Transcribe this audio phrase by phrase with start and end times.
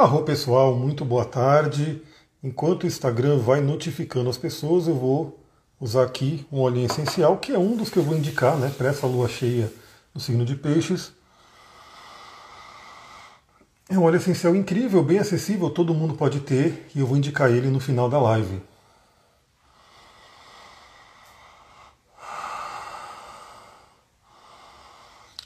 [0.00, 2.00] Arro pessoal, muito boa tarde.
[2.42, 5.38] Enquanto o Instagram vai notificando as pessoas, eu vou
[5.78, 8.88] usar aqui um olhinho essencial, que é um dos que eu vou indicar né, para
[8.88, 9.70] essa lua cheia
[10.14, 11.12] no signo de Peixes.
[13.90, 17.50] É um óleo essencial incrível, bem acessível, todo mundo pode ter, e eu vou indicar
[17.50, 18.62] ele no final da live.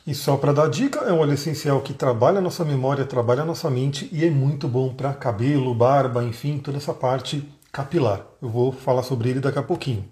[0.07, 3.41] E só para dar dica, é um óleo essencial que trabalha a nossa memória, trabalha
[3.41, 8.21] a nossa mente e é muito bom para cabelo, barba, enfim, toda essa parte capilar.
[8.43, 10.04] Eu vou falar sobre ele daqui a pouquinho.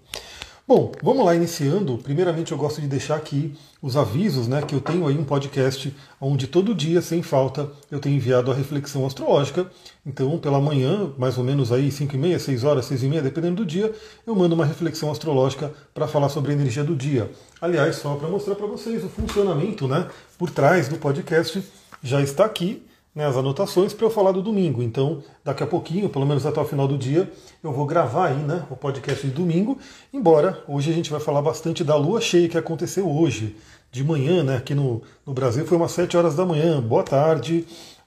[0.65, 1.97] Bom, vamos lá iniciando.
[1.97, 5.93] Primeiramente eu gosto de deixar aqui os avisos, né, que eu tenho aí um podcast
[6.21, 9.69] onde todo dia, sem falta, eu tenho enviado a reflexão astrológica.
[10.05, 13.21] Então, pela manhã, mais ou menos aí 5 e meia, 6 horas, 6 e meia,
[13.21, 13.93] dependendo do dia,
[14.25, 17.29] eu mando uma reflexão astrológica para falar sobre a energia do dia.
[17.59, 21.61] Aliás, só para mostrar para vocês o funcionamento, né, por trás do podcast,
[22.01, 22.81] já está aqui
[23.15, 24.81] né, as anotações para eu falar do domingo.
[24.81, 27.31] Então, daqui a pouquinho, pelo menos até o final do dia,
[27.63, 29.77] eu vou gravar aí né, o podcast de domingo.
[30.11, 33.55] Embora hoje a gente vai falar bastante da lua cheia que aconteceu hoje,
[33.91, 36.81] de manhã, né, aqui no, no Brasil foi umas 7 horas da manhã.
[36.81, 37.65] Boa tarde.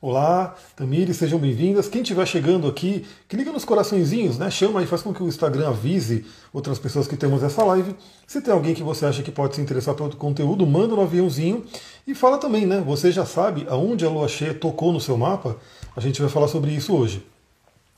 [0.09, 1.89] Olá, Tamires, sejam bem-vindas.
[1.89, 4.49] Quem estiver chegando aqui, clica nos coraçõezinhos, né?
[4.49, 7.93] Chama e faz com que o Instagram avise outras pessoas que temos essa live.
[8.25, 11.65] Se tem alguém que você acha que pode se interessar pelo conteúdo, manda no aviãozinho
[12.07, 12.81] e fala também, né?
[12.87, 15.57] Você já sabe aonde a lua cheia tocou no seu mapa?
[15.97, 17.27] A gente vai falar sobre isso hoje.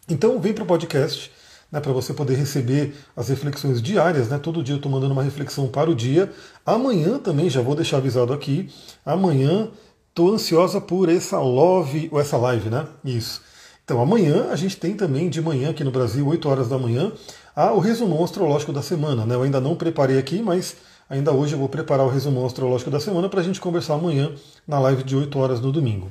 [0.08, 1.30] Então, vem para o podcast.
[1.70, 4.38] Né, para você poder receber as reflexões diárias, né?
[4.38, 6.32] Todo dia eu estou mandando uma reflexão para o dia.
[6.64, 8.70] Amanhã também, já vou deixar avisado aqui,
[9.04, 9.68] amanhã
[10.08, 12.86] Estou ansiosa por essa love, ou essa live, né?
[13.04, 13.40] Isso.
[13.84, 17.10] Então amanhã a gente tem também de manhã aqui no Brasil, 8 horas da manhã,
[17.56, 19.24] a, o resumão astrológico da semana.
[19.24, 19.34] Né?
[19.34, 20.76] Eu ainda não preparei aqui, mas
[21.08, 24.30] ainda hoje eu vou preparar o resumão astrológico da semana para a gente conversar amanhã
[24.66, 26.10] na live de 8 horas no domingo.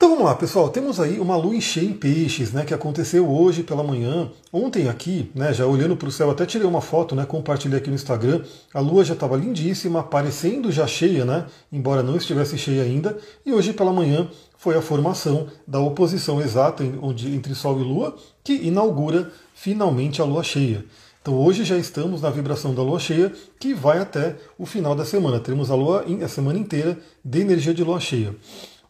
[0.00, 0.68] Então vamos lá, pessoal.
[0.68, 4.30] Temos aí uma lua cheia em peixes, né, que aconteceu hoje pela manhã.
[4.52, 7.88] Ontem aqui, né, já olhando para o céu, até tirei uma foto, né, compartilhei aqui
[7.88, 8.44] no Instagram.
[8.72, 13.18] A lua já estava lindíssima, parecendo já cheia, né, embora não estivesse cheia ainda.
[13.44, 18.52] E hoje pela manhã foi a formação da oposição exata entre Sol e Lua, que
[18.52, 20.84] inaugura finalmente a lua cheia.
[21.20, 25.04] Então hoje já estamos na vibração da lua cheia, que vai até o final da
[25.04, 25.40] semana.
[25.40, 28.32] Teremos a lua a semana inteira de energia de lua cheia.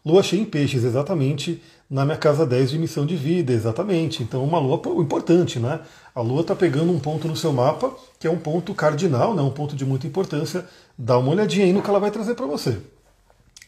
[0.05, 4.23] Lua cheia em peixes, exatamente, na minha casa 10 de missão de vida, exatamente.
[4.23, 5.81] Então, uma lua importante, né?
[6.13, 9.41] A lua está pegando um ponto no seu mapa, que é um ponto cardinal, né?
[9.41, 10.65] um ponto de muita importância.
[10.97, 12.77] Dá uma olhadinha aí no que ela vai trazer para você.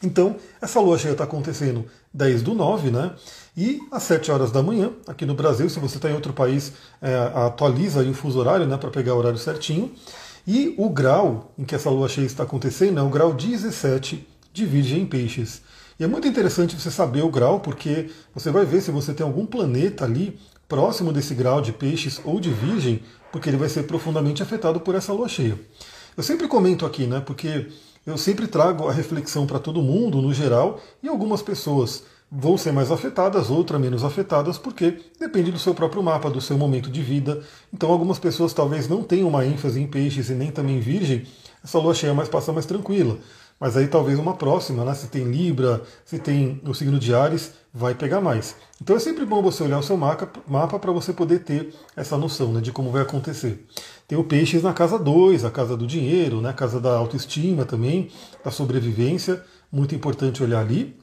[0.04, 3.12] Então, essa lua cheia está acontecendo 10 do 9, né?
[3.56, 6.74] E às 7 horas da manhã, aqui no Brasil, se você está em outro país,
[7.02, 8.78] é, atualiza aí o fuso horário, né?
[8.78, 9.92] Para pegar o horário certinho.
[10.48, 14.66] E o grau em que essa lua cheia está acontecendo é o grau 17 de
[14.66, 15.62] Virgem em Peixes.
[16.02, 19.24] E é muito interessante você saber o grau, porque você vai ver se você tem
[19.24, 20.36] algum planeta ali
[20.68, 24.96] próximo desse grau de peixes ou de virgem, porque ele vai ser profundamente afetado por
[24.96, 25.60] essa lua cheia.
[26.18, 27.22] Eu sempre comento aqui, né?
[27.24, 27.68] Porque
[28.04, 32.72] eu sempre trago a reflexão para todo mundo, no geral, e algumas pessoas vão ser
[32.72, 37.04] mais afetadas, outras menos afetadas, porque depende do seu próprio mapa, do seu momento de
[37.04, 37.44] vida.
[37.72, 41.28] Então, algumas pessoas talvez não tenham uma ênfase em peixes e nem também em virgem,
[41.64, 43.20] essa lua cheia mais passa mais tranquila.
[43.62, 44.96] Mas aí talvez uma próxima, né?
[44.96, 48.56] Se tem Libra, se tem o signo de Ares, vai pegar mais.
[48.82, 52.52] Então é sempre bom você olhar o seu mapa para você poder ter essa noção
[52.52, 53.64] né, de como vai acontecer.
[54.08, 57.64] Tem o Peixes na casa 2, a casa do dinheiro, né, a casa da autoestima
[57.64, 58.10] também,
[58.44, 60.98] da sobrevivência, muito importante olhar ali.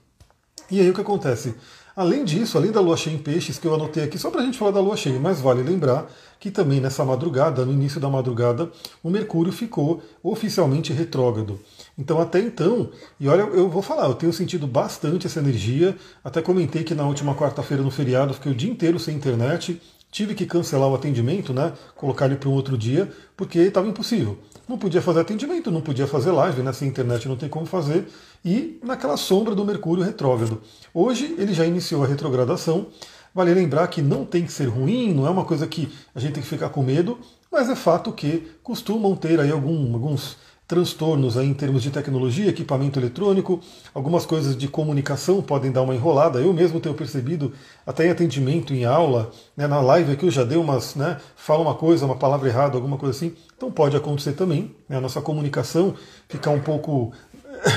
[0.69, 1.55] E aí o que acontece?
[1.95, 4.45] Além disso, além da lua cheia em peixes, que eu anotei aqui só para a
[4.45, 8.09] gente falar da lua cheia, mas vale lembrar que também nessa madrugada, no início da
[8.09, 8.71] madrugada,
[9.03, 11.59] o Mercúrio ficou oficialmente retrógrado.
[11.99, 15.97] Então, até então, e olha, eu vou falar, eu tenho sentido bastante essa energia.
[16.23, 20.35] Até comentei que na última quarta-feira, no feriado, fiquei o dia inteiro sem internet, tive
[20.35, 21.73] que cancelar o atendimento, né?
[21.97, 24.39] Colocar ele para um outro dia, porque estava impossível.
[24.69, 26.73] Não podia fazer atendimento, não podia fazer live, né?
[26.73, 28.07] Sem internet não tem como fazer
[28.45, 30.63] e naquela sombra do Mercúrio retrógrado.
[30.95, 32.87] Hoje ele já iniciou a retrogradação.
[33.35, 36.33] Vale lembrar que não tem que ser ruim, não é uma coisa que a gente
[36.35, 37.19] tem que ficar com medo,
[37.53, 40.37] mas é fato que costumam ter aí algum, alguns
[40.69, 43.59] transtornos aí em termos de tecnologia, equipamento eletrônico,
[43.95, 46.39] algumas coisas de comunicação podem dar uma enrolada.
[46.41, 47.55] Eu mesmo tenho percebido,
[47.87, 51.63] até em atendimento, em aula, né, na live aqui eu já dei umas, né, fala
[51.63, 53.35] uma coisa, uma palavra errada, alguma coisa assim.
[53.57, 55.95] Então pode acontecer também, né, a nossa comunicação
[56.29, 57.13] ficar um pouco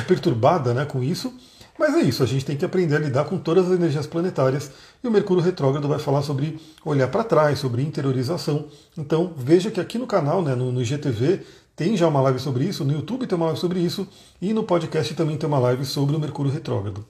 [0.06, 1.34] perturbada né, com isso.
[1.80, 4.70] Mas é isso, a gente tem que aprender a lidar com todas as energias planetárias
[5.04, 8.68] e o Mercúrio Retrógrado vai falar sobre olhar para trás, sobre interiorização.
[8.96, 11.42] Então veja que aqui no canal, né, no, no IGTV,
[11.82, 14.08] tem já uma live sobre isso, no YouTube tem uma live sobre isso
[14.40, 17.04] e no podcast também tem uma live sobre o Mercúrio Retrógrado.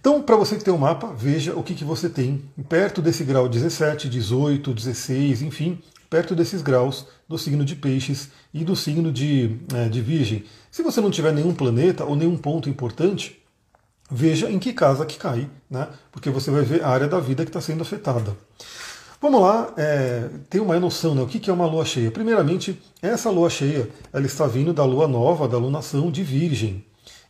[0.00, 3.22] Então, para você que tem um mapa, veja o que, que você tem perto desse
[3.22, 5.80] grau 17, 18, 16, enfim,
[6.10, 10.44] perto desses graus do signo de Peixes e do signo de, é, de Virgem.
[10.68, 13.40] Se você não tiver nenhum planeta ou nenhum ponto importante,
[14.10, 15.86] veja em que casa que cai, né?
[16.10, 18.36] porque você vai ver a área da vida que está sendo afetada.
[19.20, 21.22] Vamos lá, é, ter uma noção, né?
[21.22, 22.10] O que é uma lua cheia?
[22.10, 26.84] Primeiramente, essa lua cheia, ela está vindo da lua nova, da lunação de Virgem.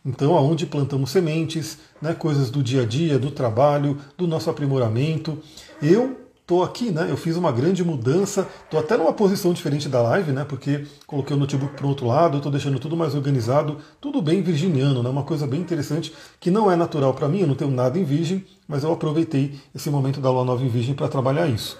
[0.05, 5.39] Então, aonde plantamos sementes, né, coisas do dia a dia, do trabalho, do nosso aprimoramento.
[5.81, 7.07] Eu estou aqui, né?
[7.09, 10.45] Eu fiz uma grande mudança, estou até numa posição diferente da live, né?
[10.45, 14.41] Porque coloquei o notebook para o outro lado, estou deixando tudo mais organizado, tudo bem
[14.41, 15.09] virginiano, né?
[15.09, 18.05] Uma coisa bem interessante que não é natural para mim, eu não tenho nada em
[18.05, 21.77] virgem, mas eu aproveitei esse momento da lua nova em virgem para trabalhar isso.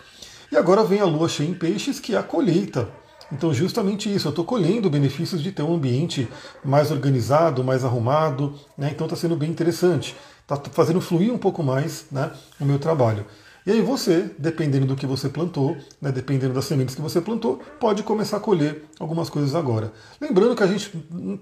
[0.52, 2.90] E agora vem a lua cheia em peixes, que é a colheita.
[3.32, 6.28] Então, justamente isso, eu estou colhendo benefícios de ter um ambiente
[6.64, 8.90] mais organizado, mais arrumado, né?
[8.94, 10.14] Então está sendo bem interessante.
[10.42, 13.26] Está fazendo fluir um pouco mais né, o meu trabalho.
[13.68, 17.62] E aí você, dependendo do que você plantou, né, dependendo das sementes que você plantou,
[17.82, 19.92] pode começar a colher algumas coisas agora.
[20.22, 20.90] Lembrando que a gente,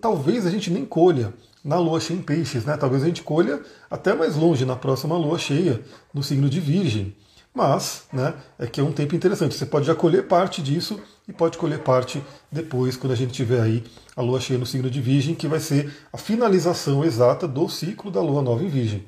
[0.01, 1.31] talvez a gente nem colha
[1.63, 2.75] na lua cheia em peixes, né?
[2.77, 3.61] Talvez a gente colha
[3.91, 5.81] até mais longe, na próxima lua cheia,
[6.11, 7.15] no signo de Virgem.
[7.53, 9.53] Mas, né, é que é um tempo interessante.
[9.53, 13.61] Você pode já colher parte disso e pode colher parte depois, quando a gente tiver
[13.61, 13.83] aí
[14.15, 18.09] a lua cheia no signo de Virgem, que vai ser a finalização exata do ciclo
[18.09, 19.05] da lua nova em Virgem.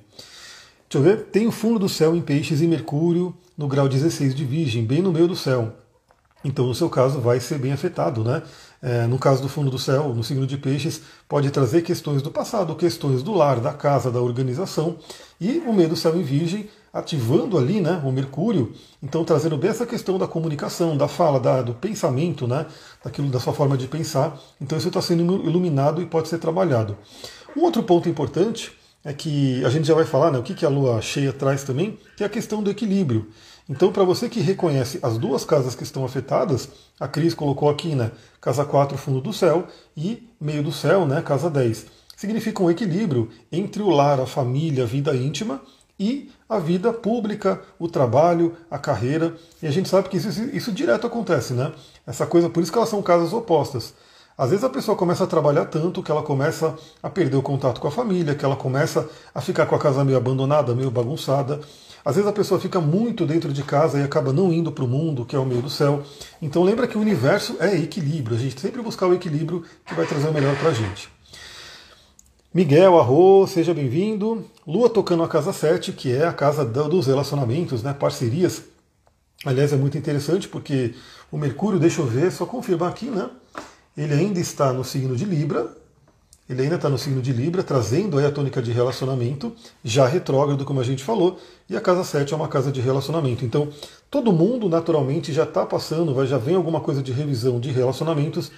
[0.89, 1.25] Deixa eu ver.
[1.25, 5.01] Tem o fundo do céu em peixes e Mercúrio no grau 16 de Virgem, bem
[5.01, 5.73] no meio do céu.
[6.45, 8.41] Então, no seu caso, vai ser bem afetado, né?
[8.81, 12.31] É, no caso do fundo do céu, no signo de peixes, pode trazer questões do
[12.31, 14.95] passado, questões do lar, da casa, da organização.
[15.41, 18.71] E o meio do céu em Virgem, ativando ali né, o Mercúrio,
[19.03, 22.65] então trazendo bem essa questão da comunicação, da fala, da, do pensamento, né,
[23.03, 24.39] daquilo da sua forma de pensar.
[24.61, 26.95] Então, isso está sendo iluminado e pode ser trabalhado.
[27.57, 28.76] Um outro ponto importante
[29.07, 31.63] é que a gente já vai falar né, o que, que a lua cheia traz
[31.63, 33.29] também, que é a questão do equilíbrio.
[33.69, 36.67] Então, para você que reconhece as duas casas que estão afetadas,
[36.99, 38.11] a Cris colocou aqui, né,
[38.41, 39.65] casa 4, fundo do céu,
[39.95, 41.85] e meio do céu, né, casa 10.
[42.17, 45.61] Significa um equilíbrio entre o lar, a família, a vida íntima
[45.97, 49.37] e a vida pública, o trabalho, a carreira.
[49.63, 51.71] E a gente sabe que isso, isso direto acontece, né?
[52.05, 53.93] Essa coisa, por isso que elas são casas opostas.
[54.37, 57.81] Às vezes a pessoa começa a trabalhar tanto que ela começa a perder o contato
[57.81, 61.59] com a família, que ela começa a ficar com a casa meio abandonada, meio bagunçada.
[62.05, 64.87] Às vezes a pessoa fica muito dentro de casa e acaba não indo para o
[64.87, 66.03] mundo, que é o meio do céu.
[66.39, 68.37] Então lembra que o universo é equilíbrio.
[68.37, 71.09] A gente sempre buscar o equilíbrio que vai trazer o melhor para a gente.
[72.53, 74.45] Miguel Arro, seja bem-vindo.
[74.67, 78.61] Lua tocando a casa 7, que é a casa dos relacionamentos, né, parcerias.
[79.43, 80.93] Aliás, é muito interessante porque
[81.31, 83.29] o Mercúrio, deixa eu ver, só confirmar aqui, né?
[83.97, 85.75] Ele ainda está no signo de Libra,
[86.49, 89.53] ele ainda está no signo de Libra, trazendo aí a tônica de relacionamento,
[89.83, 91.37] já retrógrado, como a gente falou,
[91.69, 93.43] e a casa 7 é uma casa de relacionamento.
[93.43, 93.67] Então,
[94.09, 98.49] todo mundo naturalmente já está passando, já vem alguma coisa de revisão de relacionamentos.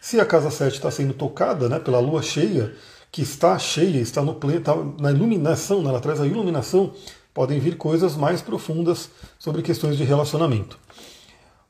[0.00, 2.74] Se a casa 7 está sendo tocada né, pela lua cheia,
[3.12, 6.92] que está cheia, está no está na iluminação, né, ela traz a iluminação,
[7.32, 9.08] podem vir coisas mais profundas
[9.38, 10.78] sobre questões de relacionamento.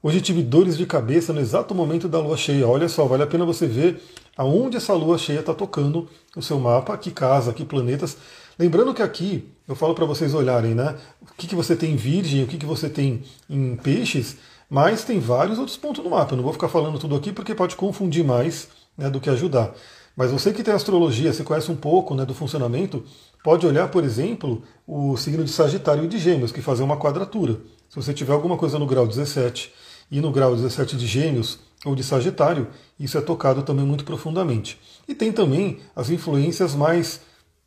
[0.07, 2.69] Hoje tive dores de cabeça no exato momento da lua cheia.
[2.69, 4.01] Olha só, vale a pena você ver
[4.37, 8.17] aonde essa lua cheia está tocando o seu mapa, que casa, que planetas.
[8.57, 10.95] Lembrando que aqui eu falo para vocês olharem, né?
[11.21, 14.37] O que, que você tem em virgem, o que, que você tem em peixes,
[14.71, 16.35] mas tem vários outros pontos no mapa.
[16.35, 19.75] Eu não vou ficar falando tudo aqui porque pode confundir mais né, do que ajudar.
[20.15, 23.03] Mas você que tem astrologia, você conhece um pouco né, do funcionamento,
[23.43, 27.59] pode olhar, por exemplo, o signo de Sagitário e de Gêmeos, que fazem uma quadratura.
[27.89, 29.73] Se você tiver alguma coisa no grau 17
[30.11, 34.79] e no grau 17 de Gêmeos ou de Sagitário, isso é tocado também muito profundamente.
[35.07, 37.21] E tem também as influências mais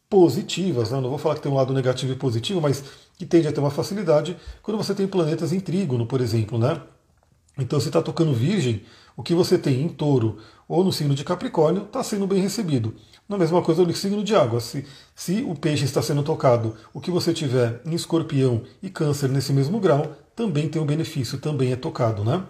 [0.09, 0.99] positivas, né?
[0.99, 2.83] não vou falar que tem um lado negativo e positivo, mas
[3.17, 6.57] que tende a ter uma facilidade quando você tem planetas em trígono, por exemplo.
[6.57, 6.81] Né?
[7.57, 8.81] Então, se está tocando Virgem,
[9.15, 12.95] o que você tem em touro ou no signo de Capricórnio está sendo bem recebido.
[13.27, 14.59] Na mesma coisa no signo de água.
[14.59, 19.29] Se, se o peixe está sendo tocado, o que você tiver em escorpião e câncer
[19.29, 22.23] nesse mesmo grau, também tem um benefício, também é tocado.
[22.23, 22.41] Né?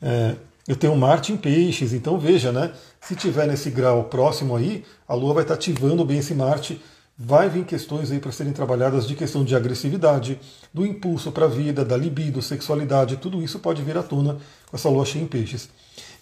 [0.00, 0.36] É,
[0.68, 2.72] eu tenho Marte em peixes, então veja, né?
[3.00, 6.80] Se tiver nesse grau próximo aí, a Lua vai estar ativando bem esse Marte.
[7.18, 10.38] Vai vir questões aí para serem trabalhadas de questão de agressividade,
[10.72, 14.36] do impulso para a vida, da libido, sexualidade, tudo isso pode vir à tona
[14.70, 15.68] com essa lua cheia em peixes.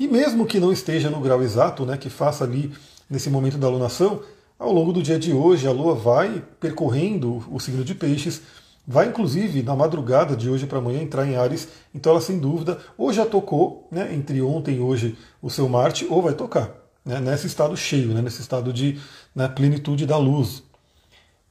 [0.01, 2.73] E mesmo que não esteja no grau exato, né, que faça ali
[3.11, 4.23] nesse momento da alunação,
[4.59, 8.41] ao longo do dia de hoje a lua vai percorrendo o signo de peixes,
[8.87, 12.79] Vai, inclusive, na madrugada de hoje para amanhã entrar em Ares, então ela, sem dúvida,
[12.97, 16.71] ou já tocou, né, entre ontem e hoje, o seu Marte, ou vai tocar,
[17.05, 19.01] né, nesse estado cheio, né, nesse estado de
[19.35, 20.63] né, plenitude da luz.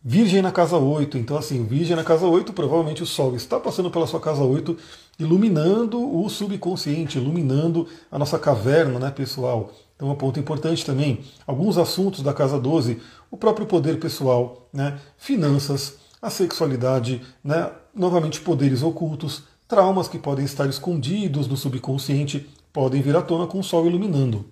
[0.01, 3.91] Virgem na casa 8, então assim, Virgem na casa 8, provavelmente o Sol está passando
[3.91, 4.77] pela sua casa 8,
[5.19, 9.71] iluminando o subconsciente, iluminando a nossa caverna né, pessoal.
[9.95, 13.01] Então, um ponto importante também, alguns assuntos da casa 12,
[13.31, 20.43] o próprio poder pessoal, né, finanças, a sexualidade, né, novamente poderes ocultos, traumas que podem
[20.43, 24.45] estar escondidos no subconsciente, podem vir à tona com o Sol iluminando.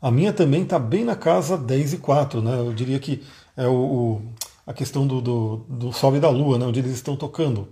[0.00, 2.58] A minha também está bem na casa 10 e 4, né?
[2.58, 3.22] Eu diria que
[3.56, 4.22] é o, o
[4.64, 6.66] a questão do, do, do, Sol e da Lua, né?
[6.66, 7.68] onde eles estão tocando.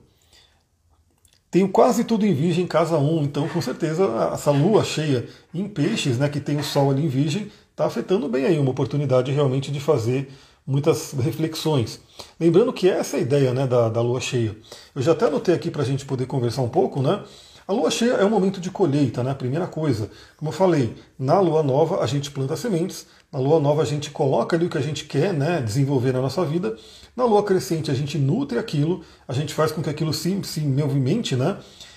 [1.51, 6.19] Tenho quase tudo em Virgem, casa 1, então com certeza essa Lua cheia em peixes,
[6.19, 9.71] né, que tem o Sol ali em Virgem, está afetando bem aí, uma oportunidade realmente
[9.71, 10.33] de fazer
[10.67, 12.01] muitas reflexões.
[12.39, 14.57] Lembrando que essa é a ideia né, da, da Lua cheia.
[14.95, 17.23] Eu já até anotei aqui para a gente poder conversar um pouco, né?
[17.67, 19.33] A lua cheia é um momento de colheita, né?
[19.33, 20.11] Primeira coisa.
[20.37, 24.11] Como eu falei, na lua nova a gente planta sementes, na lua nova a gente
[24.11, 26.77] coloca ali o que a gente quer né, desenvolver na nossa vida.
[27.17, 30.61] Na lua crescente a gente nutre aquilo, a gente faz com que aquilo se, se
[30.61, 31.57] movimente, né?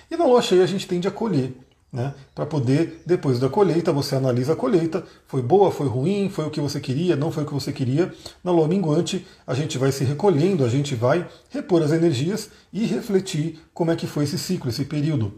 [0.09, 1.53] E na lua cheia a gente tende a colher.
[1.89, 6.45] Né, para poder, depois da colheita, você analisa a colheita, foi boa, foi ruim, foi
[6.45, 8.13] o que você queria, não foi o que você queria.
[8.43, 12.85] Na lua minguante, a gente vai se recolhendo, a gente vai repor as energias e
[12.85, 15.33] refletir como é que foi esse ciclo, esse período.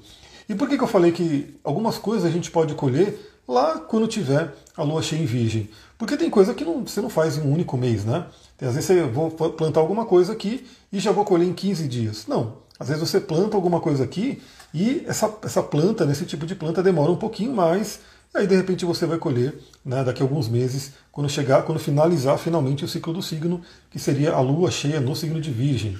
[0.50, 4.08] E por que, que eu falei que algumas coisas a gente pode colher lá quando
[4.08, 5.70] tiver a lua cheia em virgem?
[6.00, 8.26] Porque tem coisa que não, você não faz em um único mês, né?
[8.58, 11.88] Tem, às vezes você vou plantar alguma coisa aqui e já vou colher em 15
[11.88, 12.26] dias.
[12.28, 12.58] Não.
[12.80, 14.42] Às vezes você planta alguma coisa aqui
[14.74, 18.00] e essa, essa planta, nesse tipo de planta, demora um pouquinho mais.
[18.34, 22.38] Aí de repente você vai colher né, daqui a alguns meses, quando chegar, quando finalizar
[22.38, 25.98] finalmente o ciclo do signo, que seria a lua cheia no signo de Virgem.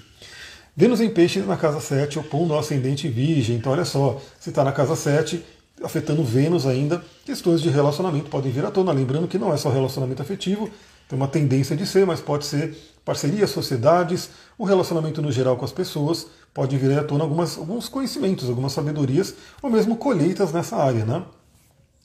[0.80, 3.58] Vênus em peixes na casa 7, opondo ao ascendente virgem.
[3.58, 5.44] Então, olha só, se está na casa 7,
[5.84, 8.94] afetando Vênus ainda, questões de relacionamento podem vir à tona.
[8.94, 10.70] Lembrando que não é só relacionamento afetivo,
[11.10, 15.66] tem uma tendência de ser, mas pode ser parcerias, sociedades, o relacionamento no geral com
[15.66, 20.76] as pessoas, pode vir à tona algumas, alguns conhecimentos, algumas sabedorias, ou mesmo colheitas nessa
[20.76, 21.06] área.
[21.06, 21.24] Né?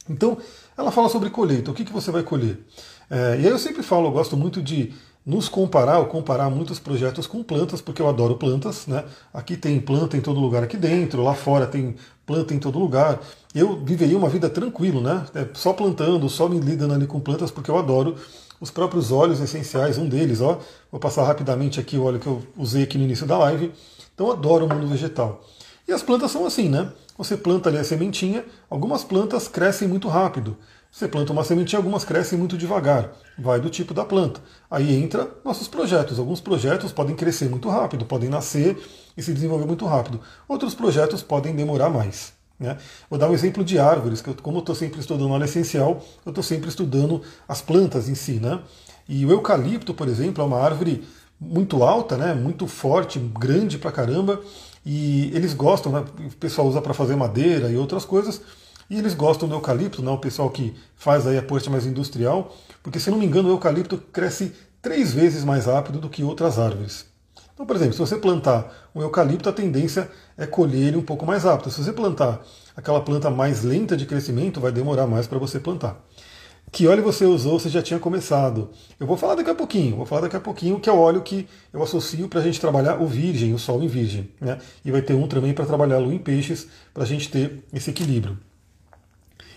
[0.08, 0.36] Então,
[0.76, 2.58] ela fala sobre colheita, o que, que você vai colher?
[3.10, 4.92] É, e aí eu sempre falo, eu gosto muito de
[5.24, 9.04] nos comparar ou comparar muitos projetos com plantas, porque eu adoro plantas, né?
[9.32, 11.96] Aqui tem planta em todo lugar aqui dentro, lá fora tem
[12.26, 13.20] planta em todo lugar.
[13.54, 15.24] Eu viveria uma vida tranquilo, né?
[15.34, 18.16] É, só plantando, só me lidando ali com plantas, porque eu adoro
[18.60, 20.58] os próprios óleos essenciais, um deles, ó.
[20.90, 23.72] Vou passar rapidamente aqui o óleo que eu usei aqui no início da live.
[24.14, 25.44] Então adoro o mundo vegetal.
[25.86, 26.90] E as plantas são assim, né?
[27.18, 30.56] Você planta ali a sementinha, algumas plantas crescem muito rápido.
[30.90, 33.12] Você planta uma sementinha, algumas crescem muito devagar.
[33.36, 34.40] Vai do tipo da planta.
[34.70, 36.18] Aí entra nossos projetos.
[36.18, 38.80] Alguns projetos podem crescer muito rápido, podem nascer
[39.16, 40.20] e se desenvolver muito rápido.
[40.48, 42.32] Outros projetos podem demorar mais.
[42.58, 42.78] Né?
[43.10, 46.00] Vou dar um exemplo de árvores, que eu, como eu estou sempre estudando óleo essencial,
[46.24, 48.34] eu estou sempre estudando as plantas em si.
[48.34, 48.60] Né?
[49.08, 51.04] E o eucalipto, por exemplo, é uma árvore
[51.44, 52.34] muito alta, né?
[52.34, 54.40] muito forte, grande pra caramba,
[54.84, 56.04] e eles gostam, né?
[56.18, 58.40] o pessoal usa para fazer madeira e outras coisas,
[58.88, 60.10] e eles gostam do eucalipto, né?
[60.10, 63.52] o pessoal que faz aí a parte mais industrial, porque se não me engano o
[63.52, 67.06] eucalipto cresce três vezes mais rápido do que outras árvores.
[67.54, 71.24] Então, por exemplo, se você plantar um eucalipto, a tendência é colher ele um pouco
[71.24, 71.70] mais rápido.
[71.70, 72.44] Se você plantar
[72.76, 75.96] aquela planta mais lenta de crescimento, vai demorar mais para você plantar.
[76.74, 78.68] Que óleo você usou, você já tinha começado.
[78.98, 81.22] Eu vou falar daqui a pouquinho, vou falar daqui a pouquinho que é o óleo
[81.22, 84.28] que eu associo para a gente trabalhar o virgem, o sol em virgem.
[84.40, 84.58] Né?
[84.84, 87.62] E vai ter um também para trabalhar a lua em peixes, para a gente ter
[87.72, 88.36] esse equilíbrio.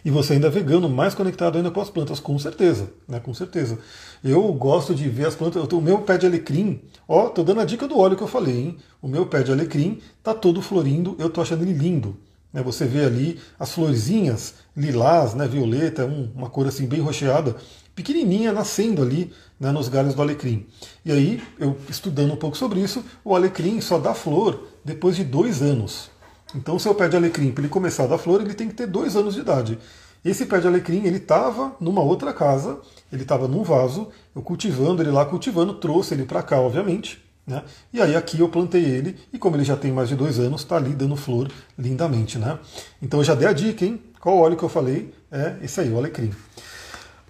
[0.06, 3.20] E você ainda é vegano, mais conectado ainda com as plantas, com certeza, né?
[3.20, 3.80] Com certeza.
[4.24, 5.64] Eu gosto de ver as plantas.
[5.74, 8.60] o meu pé de alecrim, ó, tô dando a dica do óleo que eu falei,
[8.60, 8.78] hein?
[9.02, 12.16] O meu pé de alecrim tá todo florindo, eu tô achando ele lindo.
[12.52, 12.62] Né?
[12.64, 15.48] Você vê ali as florzinhas lilás, né?
[15.48, 17.56] Violeta, um, uma cor assim bem rocheada,
[17.96, 20.66] pequenininha nascendo ali né, nos galhos do alecrim.
[21.04, 25.24] E aí, eu estudando um pouco sobre isso, o alecrim só dá flor depois de
[25.24, 26.10] dois anos.
[26.56, 28.76] Então o seu pé de alecrim, para ele começar a dar flor, ele tem que
[28.76, 29.78] ter dois anos de idade.
[30.24, 32.80] Esse pé de alecrim, ele estava numa outra casa,
[33.12, 37.27] ele estava num vaso, eu cultivando ele lá, cultivando, trouxe ele para cá, obviamente.
[37.48, 37.64] Né?
[37.94, 40.62] E aí aqui eu plantei ele, e como ele já tem mais de dois anos,
[40.62, 41.50] está ali dando flor
[41.80, 42.38] lindamente.
[42.38, 42.60] Né?
[43.02, 44.02] Então eu já dei a dica, hein?
[44.20, 45.14] Qual óleo que eu falei?
[45.32, 46.32] É esse aí, o alecrim.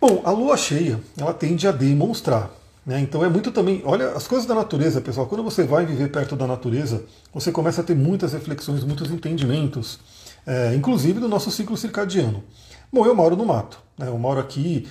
[0.02, 2.50] Bom, a lua cheia, ela tende a demonstrar.
[2.86, 3.00] Né?
[3.02, 3.82] Então é muito também.
[3.86, 5.28] Olha, as coisas da natureza, pessoal.
[5.28, 10.00] Quando você vai viver perto da natureza, você começa a ter muitas reflexões, muitos entendimentos,
[10.46, 12.44] é, inclusive do nosso ciclo circadiano.
[12.92, 13.80] Bom, eu moro no mato.
[13.98, 14.08] Né?
[14.08, 14.88] Eu moro aqui,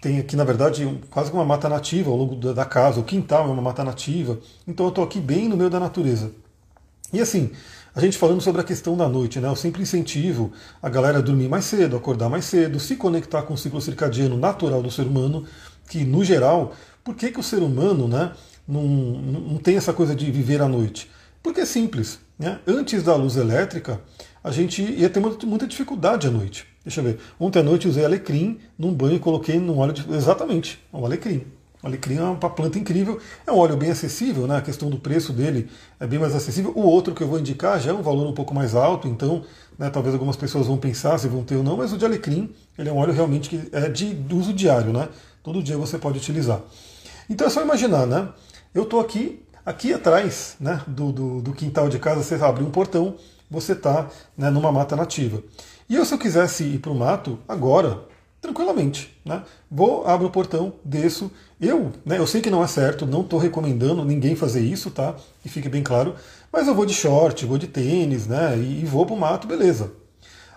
[0.00, 3.00] tem aqui, na verdade, quase uma mata nativa ao longo da casa.
[3.00, 4.38] O quintal é uma mata nativa.
[4.66, 6.32] Então eu estou aqui bem no meio da natureza.
[7.12, 7.50] E assim,
[7.94, 9.48] a gente falando sobre a questão da noite, né?
[9.48, 10.52] Eu sempre incentivo
[10.82, 14.36] a galera a dormir mais cedo, acordar mais cedo, se conectar com o ciclo circadiano
[14.36, 15.44] natural do ser humano,
[15.88, 18.32] que no geral Por que, que o ser humano né,
[18.66, 21.10] não, não tem essa coisa de viver à noite?
[21.42, 22.20] Porque é simples.
[22.38, 22.60] Né?
[22.66, 24.00] Antes da luz elétrica,
[24.44, 26.66] a gente ia ter muita dificuldade à noite.
[26.84, 27.18] Deixa eu ver.
[27.38, 30.10] Ontem à noite usei alecrim num banho e coloquei num óleo de.
[30.12, 31.44] Exatamente, um alecrim.
[31.82, 34.58] O alecrim é uma planta incrível, é um óleo bem acessível, né?
[34.58, 36.72] a questão do preço dele é bem mais acessível.
[36.74, 39.44] O outro que eu vou indicar já é um valor um pouco mais alto, então
[39.78, 42.50] né, talvez algumas pessoas vão pensar se vão ter ou não, mas o de alecrim
[42.78, 45.08] ele é um óleo realmente que é de uso diário, né?
[45.42, 46.60] todo dia você pode utilizar.
[47.30, 48.28] Então é só imaginar, né?
[48.74, 52.70] eu estou aqui, aqui atrás né, do, do, do, quintal de casa, você abre um
[52.70, 53.16] portão,
[53.50, 55.42] você está né, numa mata nativa.
[55.88, 58.04] E eu, se eu quisesse ir para o mato agora,
[58.40, 59.18] tranquilamente.
[59.24, 59.42] Né?
[59.70, 61.30] Vou, abro o portão, desço.
[61.60, 65.14] Eu, né, eu sei que não é certo, não estou recomendando ninguém fazer isso, tá?
[65.44, 66.14] E fique bem claro.
[66.52, 68.56] Mas eu vou de short, vou de tênis, né?
[68.56, 69.92] E, e vou para o mato, beleza.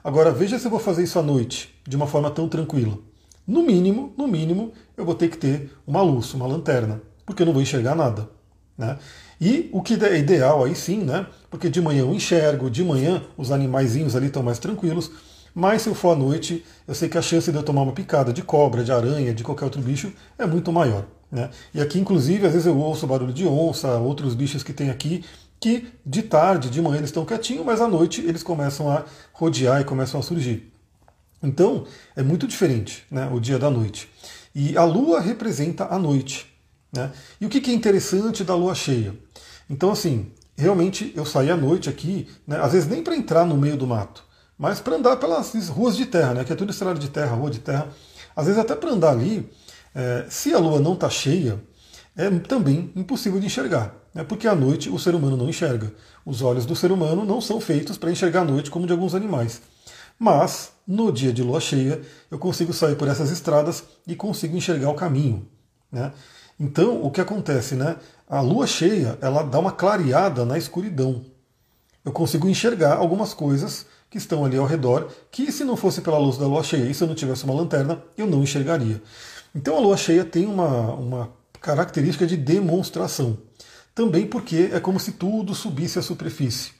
[0.03, 2.97] Agora veja se eu vou fazer isso à noite, de uma forma tão tranquila.
[3.45, 7.45] No mínimo, no mínimo, eu vou ter que ter uma luz, uma lanterna, porque eu
[7.45, 8.29] não vou enxergar nada.
[8.77, 8.97] Né?
[9.45, 11.27] E o que é ideal aí sim, né?
[11.49, 15.11] Porque de manhã eu enxergo, de manhã os animaizinhos ali estão mais tranquilos.
[15.53, 17.91] Mas se eu for à noite, eu sei que a chance de eu tomar uma
[17.91, 21.05] picada de cobra, de aranha, de qualquer outro bicho é muito maior.
[21.29, 21.49] Né?
[21.73, 25.25] E aqui, inclusive, às vezes eu ouço barulho de onça, outros bichos que tem aqui,
[25.59, 29.81] que de tarde, de manhã eles estão quietinhos, mas à noite eles começam a rodear
[29.81, 30.71] e começam a surgir.
[31.43, 31.83] Então,
[32.15, 34.09] é muito diferente né, o dia da noite.
[34.55, 36.45] E a lua representa a noite.
[36.93, 37.11] Né?
[37.41, 39.13] E o que é interessante da lua cheia?
[39.73, 43.57] Então, assim, realmente eu saí à noite aqui, né, às vezes nem para entrar no
[43.57, 44.23] meio do mato,
[44.55, 47.49] mas para andar pelas ruas de terra, né, que é tudo estrada de terra, rua
[47.49, 47.87] de terra,
[48.35, 49.51] às vezes até para andar ali,
[49.95, 51.59] é, se a lua não está cheia,
[52.15, 55.91] é também impossível de enxergar, né, porque à noite o ser humano não enxerga.
[56.23, 59.15] Os olhos do ser humano não são feitos para enxergar à noite como de alguns
[59.15, 59.59] animais.
[60.19, 61.99] Mas, no dia de lua cheia,
[62.29, 65.47] eu consigo sair por essas estradas e consigo enxergar o caminho.
[65.91, 66.11] Né?
[66.59, 67.97] Então, o que acontece, né?
[68.29, 71.23] A lua cheia, ela dá uma clareada na escuridão.
[72.05, 76.17] Eu consigo enxergar algumas coisas que estão ali ao redor, que se não fosse pela
[76.17, 79.01] luz da lua cheia e se eu não tivesse uma lanterna, eu não enxergaria.
[79.55, 83.37] Então a lua cheia tem uma, uma característica de demonstração.
[83.95, 86.71] Também porque é como se tudo subisse à superfície.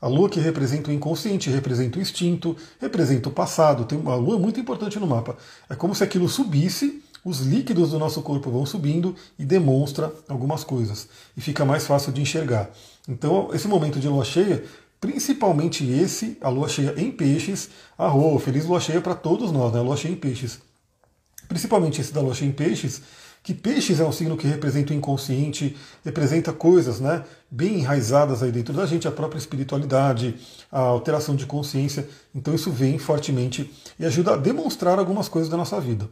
[0.00, 3.84] A lua que representa o inconsciente, representa o instinto, representa o passado.
[3.84, 5.36] Tem, a lua muito importante no mapa.
[5.70, 10.62] É como se aquilo subisse, os líquidos do nosso corpo vão subindo e demonstra algumas
[10.62, 11.08] coisas.
[11.36, 12.70] E fica mais fácil de enxergar.
[13.08, 14.62] Então, esse momento de lua cheia
[15.00, 17.68] principalmente esse, a lua cheia em peixes.
[17.98, 19.80] Arro, feliz lua cheia para todos nós, né?
[19.80, 20.60] Lua cheia em peixes.
[21.48, 23.02] Principalmente esse da lua cheia em peixes,
[23.46, 28.50] que peixes é um signo que representa o inconsciente, representa coisas né, bem enraizadas aí
[28.50, 30.34] dentro da gente, a própria espiritualidade,
[30.70, 32.08] a alteração de consciência.
[32.34, 36.08] Então isso vem fortemente e ajuda a demonstrar algumas coisas da nossa vida.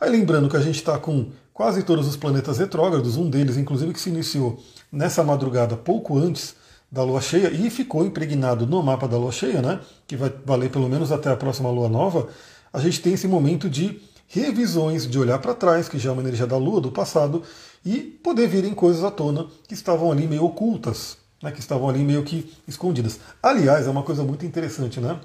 [0.00, 3.92] Aí lembrando que a gente está com quase todos os planetas retrógrados, um deles inclusive
[3.92, 6.54] que se iniciou nessa madrugada pouco antes
[6.88, 10.70] da lua cheia e ficou impregnado no mapa da lua cheia, né, que vai valer
[10.70, 12.28] pelo menos até a próxima lua nova,
[12.72, 16.22] a gente tem esse momento de revisões, de olhar para trás, que já é uma
[16.22, 17.42] energia da lua, do passado,
[17.84, 22.00] e poder virem coisas à tona que estavam ali meio ocultas, né, que estavam ali
[22.00, 23.20] meio que escondidas.
[23.42, 25.18] Aliás, é uma coisa muito interessante, né?